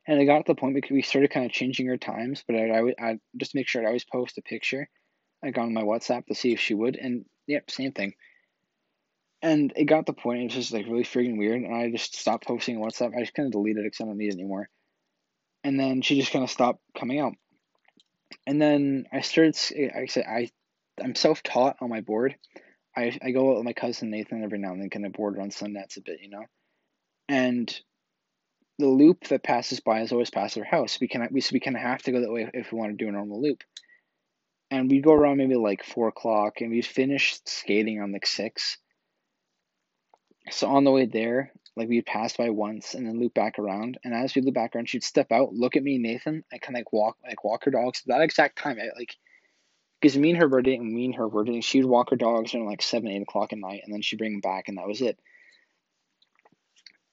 And 0.06 0.20
it 0.20 0.26
got 0.26 0.44
to 0.44 0.52
the 0.52 0.60
point 0.60 0.74
because 0.74 0.90
we 0.90 1.02
started 1.02 1.30
kind 1.30 1.46
of 1.46 1.52
changing 1.52 1.86
her 1.86 1.96
times, 1.96 2.44
but 2.46 2.56
I 2.56 2.68
I 2.70 2.80
would 2.82 2.94
I 3.00 3.18
just 3.36 3.54
make 3.54 3.68
sure 3.68 3.82
I 3.82 3.86
always 3.86 4.04
post 4.04 4.36
a 4.38 4.42
picture, 4.42 4.88
like 5.42 5.56
on 5.56 5.72
my 5.72 5.82
WhatsApp 5.82 6.26
to 6.26 6.34
see 6.34 6.52
if 6.52 6.60
she 6.60 6.74
would, 6.74 6.96
and 6.96 7.24
yep, 7.46 7.70
same 7.70 7.92
thing. 7.92 8.14
And 9.40 9.72
it 9.74 9.84
got 9.84 10.06
to 10.06 10.12
the 10.12 10.20
point 10.20 10.40
it 10.40 10.44
was 10.44 10.54
just 10.54 10.72
like 10.72 10.86
really 10.86 11.04
freaking 11.04 11.38
weird, 11.38 11.62
and 11.62 11.74
I 11.74 11.90
just 11.90 12.16
stopped 12.16 12.46
posting 12.46 12.78
WhatsApp. 12.78 13.16
I 13.16 13.20
just 13.20 13.34
kind 13.34 13.46
of 13.46 13.52
deleted 13.52 13.84
it 13.84 13.92
because 13.92 14.00
I 14.00 14.04
don't 14.04 14.18
need 14.18 14.28
it 14.28 14.34
anymore 14.34 14.68
and 15.64 15.78
then 15.78 16.02
she 16.02 16.18
just 16.18 16.32
kind 16.32 16.44
of 16.44 16.50
stopped 16.50 16.80
coming 16.98 17.20
out. 17.20 17.34
And 18.46 18.60
then 18.60 19.06
I 19.12 19.20
started. 19.20 19.56
Eh, 19.74 19.88
I 19.94 20.06
said 20.06 20.24
I, 20.28 20.50
I'm 21.02 21.14
self 21.14 21.42
taught 21.42 21.76
on 21.80 21.88
my 21.88 22.00
board. 22.00 22.36
I 22.96 23.18
I 23.22 23.30
go 23.30 23.50
out 23.50 23.56
with 23.56 23.64
my 23.64 23.72
cousin 23.72 24.10
Nathan 24.10 24.44
every 24.44 24.58
now 24.58 24.72
and 24.72 24.82
then, 24.82 24.90
kind 24.90 25.06
of 25.06 25.12
board 25.12 25.38
on 25.38 25.50
Sundance 25.50 25.96
a 25.96 26.00
bit, 26.02 26.20
you 26.22 26.30
know, 26.30 26.44
and 27.28 27.74
the 28.78 28.88
loop 28.88 29.28
that 29.28 29.42
passes 29.42 29.80
by 29.80 30.00
is 30.00 30.12
always 30.12 30.30
past 30.30 30.58
our 30.58 30.64
house. 30.64 30.98
We 31.00 31.08
can 31.08 31.26
we 31.30 31.40
so 31.40 31.50
we 31.52 31.60
kind 31.60 31.76
of 31.76 31.82
have 31.82 32.02
to 32.02 32.12
go 32.12 32.20
that 32.20 32.32
way 32.32 32.48
if 32.52 32.72
we 32.72 32.78
want 32.78 32.92
to 32.92 33.04
do 33.04 33.08
a 33.08 33.12
normal 33.12 33.40
loop. 33.42 33.62
And 34.70 34.90
we'd 34.90 35.04
go 35.04 35.12
around 35.12 35.36
maybe 35.36 35.56
like 35.56 35.84
four 35.84 36.08
o'clock, 36.08 36.60
and 36.60 36.70
we'd 36.70 36.86
finish 36.86 37.38
skating 37.44 38.00
on 38.00 38.12
like 38.12 38.26
six. 38.26 38.78
So 40.50 40.68
on 40.68 40.84
the 40.84 40.90
way 40.90 41.06
there, 41.06 41.52
like 41.76 41.88
we'd 41.88 42.06
pass 42.06 42.36
by 42.36 42.50
once 42.50 42.94
and 42.94 43.06
then 43.06 43.18
loop 43.18 43.34
back 43.34 43.58
around. 43.58 43.98
And 44.04 44.14
as 44.14 44.34
we 44.34 44.42
loop 44.42 44.54
back 44.54 44.74
around, 44.74 44.88
she'd 44.88 45.04
step 45.04 45.32
out, 45.32 45.54
look 45.54 45.76
at 45.76 45.82
me, 45.82 45.98
Nathan, 45.98 46.44
and 46.52 46.60
kind 46.60 46.76
of 46.76 46.80
like 46.80 46.92
walk, 46.92 47.16
like 47.26 47.44
walk 47.44 47.64
her 47.64 47.70
dogs. 47.70 48.02
At 48.04 48.08
that 48.08 48.22
exact 48.22 48.58
time, 48.58 48.78
I, 48.80 48.96
like, 48.98 49.16
because 50.00 50.16
me 50.18 50.30
and 50.30 50.38
her 50.40 50.48
were 50.48 50.62
dating, 50.62 50.94
me 50.94 51.06
and 51.06 51.14
her 51.14 51.28
were 51.28 51.44
dating. 51.44 51.62
She'd 51.62 51.84
walk 51.84 52.10
her 52.10 52.16
dogs 52.16 52.54
around 52.54 52.66
like 52.66 52.82
seven, 52.82 53.08
eight 53.08 53.22
o'clock 53.22 53.52
at 53.52 53.58
night, 53.58 53.82
and 53.84 53.92
then 53.92 54.02
she'd 54.02 54.18
bring 54.18 54.32
them 54.32 54.40
back, 54.40 54.68
and 54.68 54.78
that 54.78 54.86
was 54.86 55.00
it. 55.00 55.18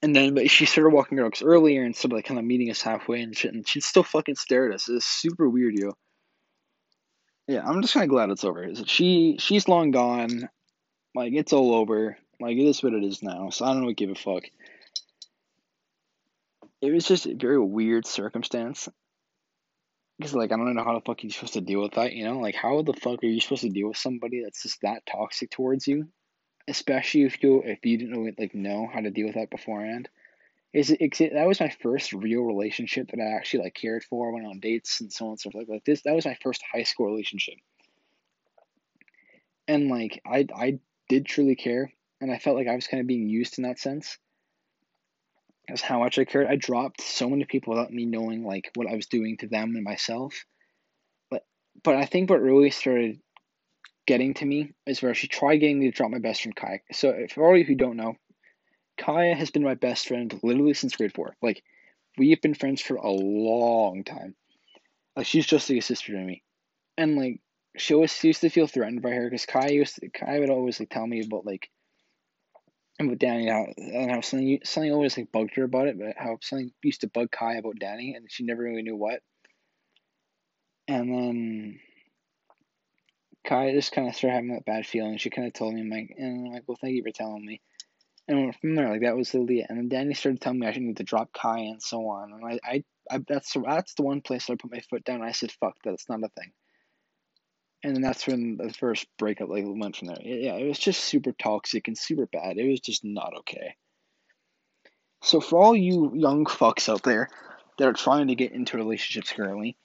And 0.02 0.16
then, 0.16 0.34
but 0.34 0.50
she 0.50 0.66
started 0.66 0.92
walking 0.92 1.18
her 1.18 1.26
dogs 1.26 1.44
earlier 1.44 1.84
and 1.84 1.96
started 1.96 2.16
like 2.16 2.26
kind 2.26 2.40
of 2.40 2.46
meeting 2.46 2.72
us 2.72 2.82
halfway 2.82 3.22
and 3.22 3.36
shit, 3.36 3.54
and 3.54 3.68
she'd 3.68 3.84
still 3.84 4.04
fucking 4.04 4.36
stare 4.36 4.70
at 4.70 4.76
us. 4.76 4.90
It's 4.90 5.06
super 5.06 5.50
weird, 5.50 5.76
yo. 5.76 5.94
Yeah, 7.48 7.64
I'm 7.66 7.82
just 7.82 7.94
kind 7.94 8.04
of 8.04 8.10
glad 8.10 8.30
it's 8.30 8.44
over. 8.44 8.74
She 8.86 9.38
she's 9.40 9.68
long 9.68 9.92
gone, 9.92 10.50
like 11.16 11.34
it's 11.34 11.52
all 11.52 11.74
over. 11.74 12.18
Like 12.40 12.58
it 12.58 12.66
is 12.66 12.82
what 12.82 12.94
it 12.94 13.04
is 13.04 13.22
now. 13.22 13.50
So 13.50 13.66
I 13.66 13.74
don't 13.74 13.98
give 13.98 14.10
a 14.10 14.16
fuck. 14.16 14.44
It 16.82 16.92
was 16.92 17.06
just 17.06 17.26
a 17.26 17.36
very 17.36 17.60
weird 17.60 18.06
circumstance. 18.06 18.88
Because 20.18 20.34
like 20.34 20.52
I 20.52 20.56
don't 20.56 20.74
know 20.74 20.84
how 20.84 20.94
the 20.94 21.02
fuck 21.06 21.24
you're 21.24 21.32
supposed 21.32 21.54
to 21.54 21.62
deal 21.62 21.82
with 21.82 21.94
that, 21.94 22.14
you 22.14 22.24
know? 22.26 22.40
Like 22.40 22.56
how 22.56 22.82
the 22.82 22.94
fuck 22.94 23.24
are 23.24 23.28
you 23.28 23.42
supposed 23.42 23.64
to 23.64 23.70
deal 23.70 23.90
with 23.90 23.98
somebody 23.98 24.44
that's 24.44 24.64
just 24.64 24.82
that 24.82 25.06
toxic 25.06 25.52
towards 25.52 25.88
you? 25.88 26.08
Especially 26.68 27.24
if 27.24 27.42
you 27.44 27.62
if 27.66 27.86
you 27.86 27.98
didn't 27.98 28.18
really, 28.18 28.36
like 28.38 28.56
know 28.56 28.90
how 28.92 29.02
to 29.02 29.12
deal 29.12 29.28
with 29.28 29.36
that 29.36 29.50
beforehand. 29.50 30.08
Is 30.72 30.92
it, 30.92 31.00
that 31.34 31.48
was 31.48 31.60
my 31.60 31.74
first 31.82 32.14
real 32.14 32.44
relationship 32.44 33.10
that 33.10 33.20
I 33.20 33.36
actually 33.36 33.64
like 33.64 33.74
cared 33.74 34.04
for, 34.04 34.32
went 34.32 34.46
on 34.46 34.60
dates 34.60 35.02
and 35.02 35.12
so 35.12 35.26
on 35.26 35.32
and 35.32 35.40
so 35.40 35.50
forth. 35.50 35.68
Like 35.68 35.84
this 35.84 36.04
that 36.04 36.14
was 36.14 36.26
my 36.26 36.38
first 36.44 36.62
high 36.72 36.84
school 36.84 37.08
relationship. 37.08 37.56
And 39.68 39.90
like 39.90 40.22
I 40.26 40.48
I 40.56 40.80
did 41.10 41.26
truly 41.26 41.56
care 41.56 41.92
and 42.22 42.32
I 42.32 42.38
felt 42.38 42.56
like 42.58 42.68
I 42.68 42.76
was 42.76 42.88
kind 42.88 43.02
of 43.02 43.08
being 43.08 43.28
used 43.28 43.58
in 43.58 43.64
that 43.64 43.80
sense. 43.80 44.18
That's 45.68 45.82
how 45.82 46.00
much 46.00 46.18
I 46.18 46.26
cared. 46.26 46.48
I 46.48 46.56
dropped 46.56 47.02
so 47.02 47.30
many 47.30 47.46
people 47.46 47.74
without 47.74 47.94
me 47.94 48.06
knowing 48.06 48.44
like 48.44 48.72
what 48.76 48.88
I 48.88 48.96
was 48.96 49.06
doing 49.06 49.38
to 49.38 49.48
them 49.48 49.76
and 49.76 49.84
myself. 49.84 50.46
But 51.30 51.44
but 51.84 51.96
I 51.96 52.06
think 52.06 52.30
what 52.30 52.42
really 52.42 52.72
started 52.72 53.20
getting 54.08 54.34
to 54.34 54.46
me 54.46 54.74
is 54.88 55.02
where 55.02 55.14
she 55.14 55.28
tried 55.28 55.58
getting 55.58 55.80
me 55.80 55.86
to 55.86 55.96
drop 55.96 56.10
my 56.10 56.20
best 56.20 56.42
friend 56.42 56.56
Kaya. 56.56 56.80
So 56.92 57.28
for 57.32 57.46
all 57.46 57.54
of 57.54 57.60
you 57.60 57.66
who 57.66 57.76
don't 57.76 57.98
know, 57.98 58.16
Kaya 58.98 59.36
has 59.36 59.52
been 59.52 59.64
my 59.64 59.76
best 59.76 60.08
friend 60.08 60.38
literally 60.42 60.74
since 60.74 60.96
grade 60.96 61.14
four. 61.14 61.36
Like 61.42 61.64
we 62.18 62.32
have 62.32 62.42
been 62.42 62.56
friends 62.56 62.82
for 62.82 62.96
a 62.96 63.12
long 63.12 64.04
time. 64.04 64.36
Like 65.16 65.28
she's 65.28 65.46
just 65.46 65.70
like 65.70 65.80
a 65.80 65.82
sister 65.82 66.14
to 66.14 66.20
me, 66.20 66.44
and 66.98 67.16
like 67.16 67.42
she 67.78 67.94
always 67.94 68.24
used 68.24 68.42
to 68.42 68.50
feel 68.50 68.68
threatened 68.68 69.04
by 69.04 69.12
her 69.12 69.26
because 69.26 69.46
Kaya 69.46 69.72
used 69.72 69.96
to, 69.98 70.10
Kaya 70.10 70.40
would 70.40 70.50
always 70.50 70.80
like 70.80 70.90
tell 70.90 71.06
me 71.06 71.24
about 71.24 71.46
like 71.46 71.70
and 73.00 73.10
with 73.10 73.20
Danny 73.20 73.48
how 73.48 73.66
and 73.78 74.12
how 74.12 74.22
something 74.22 74.60
something 74.66 74.92
always 74.92 75.18
like 75.18 75.32
bugged 75.32 75.56
her 75.56 75.64
about 75.64 75.88
it, 75.88 75.98
but 75.98 76.16
how 76.18 76.38
something 76.42 76.72
used 76.84 77.02
to 77.02 77.08
bug 77.08 77.32
Kai 77.32 77.56
about 77.56 77.80
Danny 77.80 78.14
and 78.14 78.30
she 78.30 78.44
never 78.44 78.62
really 78.62 78.82
knew 78.82 78.96
what. 78.96 79.22
And 80.88 81.12
then 81.12 81.80
Kai 83.46 83.72
just 83.72 83.94
kind 83.94 84.10
of 84.10 84.16
started 84.16 84.36
having 84.36 84.54
that 84.54 84.66
bad 84.66 84.86
feeling. 84.86 85.18
She 85.18 85.30
kind 85.30 85.48
of 85.48 85.54
told 85.54 85.74
me, 85.74 85.84
like, 85.90 86.14
and 86.18 86.48
I'm 86.48 86.54
like, 86.54 86.64
well, 86.68 86.78
thank 86.82 86.96
you 86.96 87.04
for 87.04 87.12
telling 87.12 87.46
me. 87.46 87.62
And 88.28 88.54
from 88.56 88.76
there, 88.76 88.90
like 88.90 89.02
that 89.02 89.16
was 89.16 89.32
the 89.32 89.40
lead. 89.40 89.68
And 89.70 89.78
then 89.78 89.90
Danny 89.90 90.14
started 90.14 90.42
telling 90.42 90.60
me 90.60 90.68
I 90.68 90.74
should 90.74 90.84
need 90.84 90.98
to 90.98 91.04
drop 91.04 91.32
Kai 91.32 91.60
and 91.60 91.82
so 91.82 92.08
on. 92.10 92.34
And 92.34 92.46
I, 92.46 92.60
I, 92.64 92.84
I 93.10 93.20
that's 93.28 93.56
that's 93.66 93.94
the 93.94 94.04
one 94.04 94.22
place 94.22 94.50
I 94.50 94.56
put 94.56 94.72
my 94.72 94.82
foot 94.90 95.06
down. 95.06 95.24
I 95.24 95.32
said, 95.32 95.52
fuck 95.54 95.76
that, 95.84 95.94
it's 95.94 96.10
not 96.10 96.24
a 96.24 96.30
thing 96.30 96.52
and 97.84 97.96
then 97.96 98.02
that's 98.02 98.28
when 98.28 98.58
the 98.58 98.74
first 98.74 99.08
breakup 99.18 99.50
like 99.50 99.64
went 99.66 99.96
from 99.96 100.10
there. 100.10 100.18
Yeah, 100.22 100.56
it 100.56 100.68
was 100.68 100.80
just 100.80 101.04
super 101.04 101.32
toxic 101.32 101.88
and 101.88 101.98
super 101.98 102.26
bad. 102.26 102.58
It 102.58 102.70
was 102.70 102.82
just 102.82 103.06
not 103.06 103.34
okay. 103.40 103.76
So 105.22 105.40
for 105.40 105.62
all 105.62 105.76
you 105.76 106.12
young 106.14 106.46
fucks 106.46 106.90
out 106.90 107.04
there 107.04 107.30
that 107.78 107.88
are 107.88 107.94
trying 107.94 108.28
to 108.28 108.36
get 108.36 108.52
into 108.52 108.78
relationships 108.78 109.32
currently, 109.32 109.78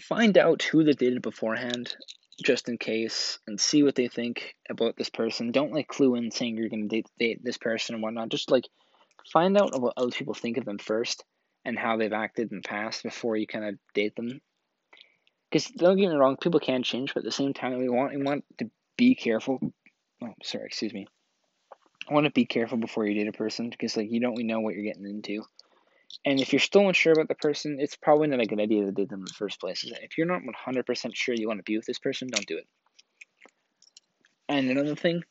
find 0.00 0.36
out 0.36 0.62
who 0.62 0.84
they 0.84 0.92
dated 0.92 1.22
beforehand, 1.22 1.94
just 2.42 2.68
in 2.68 2.78
case, 2.78 3.38
and 3.46 3.60
see 3.60 3.82
what 3.82 3.94
they 3.94 4.08
think 4.08 4.54
about 4.70 4.96
this 4.96 5.10
person. 5.10 5.52
Don't 5.52 5.72
like 5.72 5.88
clue 5.88 6.14
in 6.14 6.30
saying 6.30 6.56
you're 6.56 6.68
gonna 6.68 6.88
date 6.88 7.06
date 7.18 7.40
this 7.42 7.58
person 7.58 7.94
and 7.94 8.02
whatnot. 8.02 8.28
Just 8.28 8.50
like 8.50 8.68
find 9.32 9.56
out 9.56 9.78
what 9.80 9.94
other 9.96 10.10
people 10.10 10.34
think 10.34 10.58
of 10.58 10.64
them 10.64 10.78
first 10.78 11.24
and 11.64 11.78
how 11.78 11.96
they've 11.96 12.12
acted 12.12 12.50
in 12.50 12.58
the 12.58 12.68
past 12.68 13.02
before 13.02 13.36
you 13.36 13.46
kind 13.46 13.64
of 13.64 13.74
date 13.94 14.14
them 14.16 14.40
because 15.50 15.66
don't 15.70 15.96
get 15.96 16.10
me 16.10 16.16
wrong, 16.16 16.36
people 16.36 16.60
can 16.60 16.82
change, 16.82 17.14
but 17.14 17.20
at 17.20 17.24
the 17.24 17.32
same 17.32 17.54
time, 17.54 17.78
we 17.78 17.88
want 17.88 18.14
we 18.14 18.22
want 18.22 18.44
to 18.58 18.70
be 18.96 19.14
careful. 19.14 19.58
Oh, 20.22 20.34
sorry, 20.42 20.66
excuse 20.66 20.92
me. 20.92 21.06
I 22.08 22.14
want 22.14 22.24
to 22.24 22.32
be 22.32 22.46
careful 22.46 22.78
before 22.78 23.06
you 23.06 23.14
date 23.14 23.28
a 23.28 23.32
person 23.32 23.70
because 23.70 23.96
like 23.96 24.10
you 24.10 24.20
don't 24.20 24.32
really 24.32 24.44
know 24.44 24.60
what 24.60 24.74
you're 24.74 24.84
getting 24.84 25.06
into. 25.06 25.44
And 26.24 26.40
if 26.40 26.52
you're 26.52 26.60
still 26.60 26.88
unsure 26.88 27.12
about 27.12 27.28
the 27.28 27.34
person, 27.34 27.78
it's 27.80 27.96
probably 27.96 28.28
not 28.28 28.40
a 28.40 28.46
good 28.46 28.60
idea 28.60 28.84
to 28.84 28.92
date 28.92 29.10
them 29.10 29.20
in 29.20 29.26
the 29.26 29.34
first 29.34 29.60
place. 29.60 29.84
If 29.84 30.16
you're 30.16 30.26
not 30.26 30.40
100% 30.42 31.10
sure 31.14 31.34
you 31.34 31.48
want 31.48 31.58
to 31.58 31.64
be 31.64 31.76
with 31.76 31.86
this 31.86 31.98
person, 31.98 32.28
don't 32.28 32.46
do 32.46 32.56
it. 32.56 32.66
And 34.48 34.70
another 34.70 34.96
thing, 34.96 35.22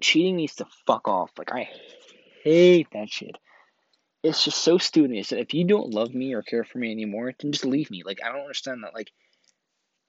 cheating 0.00 0.36
needs 0.36 0.56
to 0.56 0.66
fuck 0.86 1.06
off. 1.06 1.30
Like, 1.38 1.52
I 1.52 1.70
hate 2.42 2.88
that 2.92 3.08
shit. 3.08 3.36
It's 4.26 4.44
just 4.44 4.58
so 4.58 4.76
stupid. 4.76 5.12
That 5.12 5.38
if 5.38 5.54
you 5.54 5.64
don't 5.64 5.94
love 5.94 6.12
me 6.12 6.34
or 6.34 6.42
care 6.42 6.64
for 6.64 6.78
me 6.78 6.90
anymore, 6.90 7.32
then 7.38 7.52
just 7.52 7.64
leave 7.64 7.92
me. 7.92 8.02
Like, 8.04 8.18
I 8.24 8.32
don't 8.32 8.40
understand 8.40 8.82
that. 8.82 8.92
Like, 8.92 9.12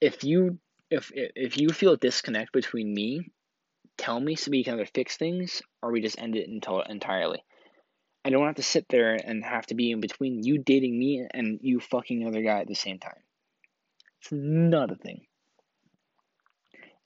if 0.00 0.24
you 0.24 0.58
if 0.90 1.12
if 1.14 1.56
you 1.56 1.68
feel 1.68 1.92
a 1.92 1.96
disconnect 1.96 2.52
between 2.52 2.92
me, 2.92 3.30
tell 3.96 4.18
me 4.18 4.34
so 4.34 4.50
we 4.50 4.64
can 4.64 4.74
either 4.74 4.86
fix 4.86 5.16
things 5.16 5.62
or 5.80 5.92
we 5.92 6.00
just 6.00 6.18
end 6.18 6.34
it 6.34 6.48
until 6.48 6.80
entirely. 6.80 7.44
I 8.24 8.30
don't 8.30 8.44
have 8.44 8.56
to 8.56 8.62
sit 8.62 8.86
there 8.88 9.14
and 9.14 9.44
have 9.44 9.66
to 9.66 9.76
be 9.76 9.92
in 9.92 10.00
between 10.00 10.42
you 10.42 10.58
dating 10.58 10.98
me 10.98 11.24
and 11.32 11.60
you 11.62 11.78
fucking 11.78 12.20
another 12.20 12.42
guy 12.42 12.58
at 12.58 12.66
the 12.66 12.74
same 12.74 12.98
time. 12.98 13.22
It's 14.20 14.32
not 14.32 14.90
a 14.90 14.96
thing. 14.96 15.26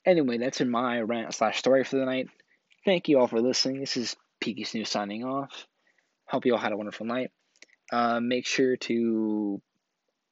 Anyway, 0.03 0.39
that's 0.39 0.61
in 0.61 0.69
my 0.69 0.99
rant 1.01 1.33
slash 1.35 1.59
story 1.59 1.83
for 1.83 1.97
the 1.97 2.05
night. 2.05 2.27
Thank 2.85 3.07
you 3.07 3.19
all 3.19 3.27
for 3.27 3.39
listening. 3.39 3.79
This 3.79 3.97
is 3.97 4.15
Peaky 4.41 4.63
Snooze 4.63 4.89
signing 4.89 5.23
off. 5.23 5.67
Hope 6.27 6.45
you 6.45 6.53
all 6.53 6.59
had 6.59 6.71
a 6.71 6.77
wonderful 6.77 7.05
night. 7.05 7.31
Uh, 7.91 8.19
make 8.19 8.47
sure 8.47 8.77
to 8.77 9.61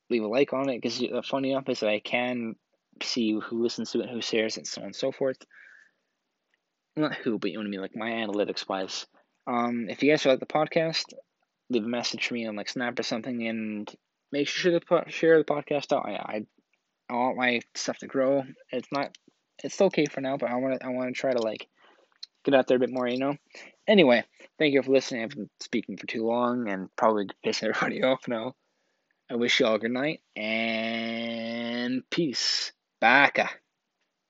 leave 0.09 0.23
a 0.23 0.27
like 0.27 0.53
on 0.53 0.69
it 0.69 0.81
because 0.81 0.99
the 0.99 1.23
funny 1.23 1.51
enough 1.51 1.69
is 1.69 1.81
that 1.81 1.89
I 1.89 1.99
can 1.99 2.55
see 3.01 3.39
who 3.39 3.63
listens 3.63 3.91
to 3.91 4.01
it, 4.01 4.09
who 4.09 4.21
shares 4.21 4.57
it, 4.57 4.61
and 4.61 4.67
so 4.67 4.81
on 4.81 4.87
and 4.87 4.95
so 4.95 5.11
forth. 5.11 5.37
Not 6.95 7.15
who, 7.15 7.39
but 7.39 7.51
you 7.51 7.57
know 7.57 7.61
what 7.61 7.67
I 7.67 7.69
mean, 7.69 7.81
like 7.81 7.95
my 7.95 8.09
analytics 8.09 8.67
wise. 8.67 9.05
Um, 9.47 9.87
if 9.89 10.03
you 10.03 10.11
guys 10.11 10.25
like 10.25 10.39
the 10.39 10.45
podcast, 10.45 11.05
leave 11.69 11.85
a 11.85 11.87
message 11.87 12.27
for 12.27 12.33
me 12.33 12.47
on 12.47 12.55
like 12.55 12.69
Snap 12.69 12.99
or 12.99 13.03
something, 13.03 13.47
and 13.47 13.89
make 14.31 14.47
sure 14.47 14.77
to 14.77 15.03
share 15.07 15.37
the 15.37 15.43
podcast 15.45 15.93
out. 15.93 16.05
I, 16.05 16.11
I, 16.11 16.41
I 17.09 17.13
want 17.13 17.37
my 17.37 17.61
stuff 17.75 17.97
to 17.99 18.07
grow. 18.07 18.43
It's 18.71 18.87
not, 18.91 19.17
it's 19.63 19.81
okay 19.81 20.05
for 20.05 20.21
now, 20.21 20.37
but 20.37 20.49
I 20.49 20.55
want 20.55 20.79
to, 20.79 20.85
I 20.85 20.89
want 20.89 21.13
to 21.13 21.19
try 21.19 21.31
to 21.31 21.41
like 21.41 21.67
get 22.43 22.55
out 22.55 22.67
there 22.67 22.77
a 22.77 22.79
bit 22.79 22.91
more, 22.91 23.07
you 23.07 23.19
know. 23.19 23.35
Anyway, 23.91 24.23
thank 24.57 24.73
you 24.73 24.81
for 24.81 24.93
listening. 24.93 25.23
I've 25.23 25.31
been 25.31 25.49
speaking 25.59 25.97
for 25.97 26.07
too 26.07 26.25
long 26.25 26.69
and 26.69 26.87
probably 26.95 27.27
pissing 27.45 27.63
everybody 27.75 28.01
off 28.03 28.25
now. 28.25 28.53
I 29.29 29.35
wish 29.35 29.59
you 29.59 29.65
all 29.65 29.79
good 29.79 29.91
night 29.91 30.21
and 30.33 32.01
peace. 32.09 32.71
Baka. 33.01 33.49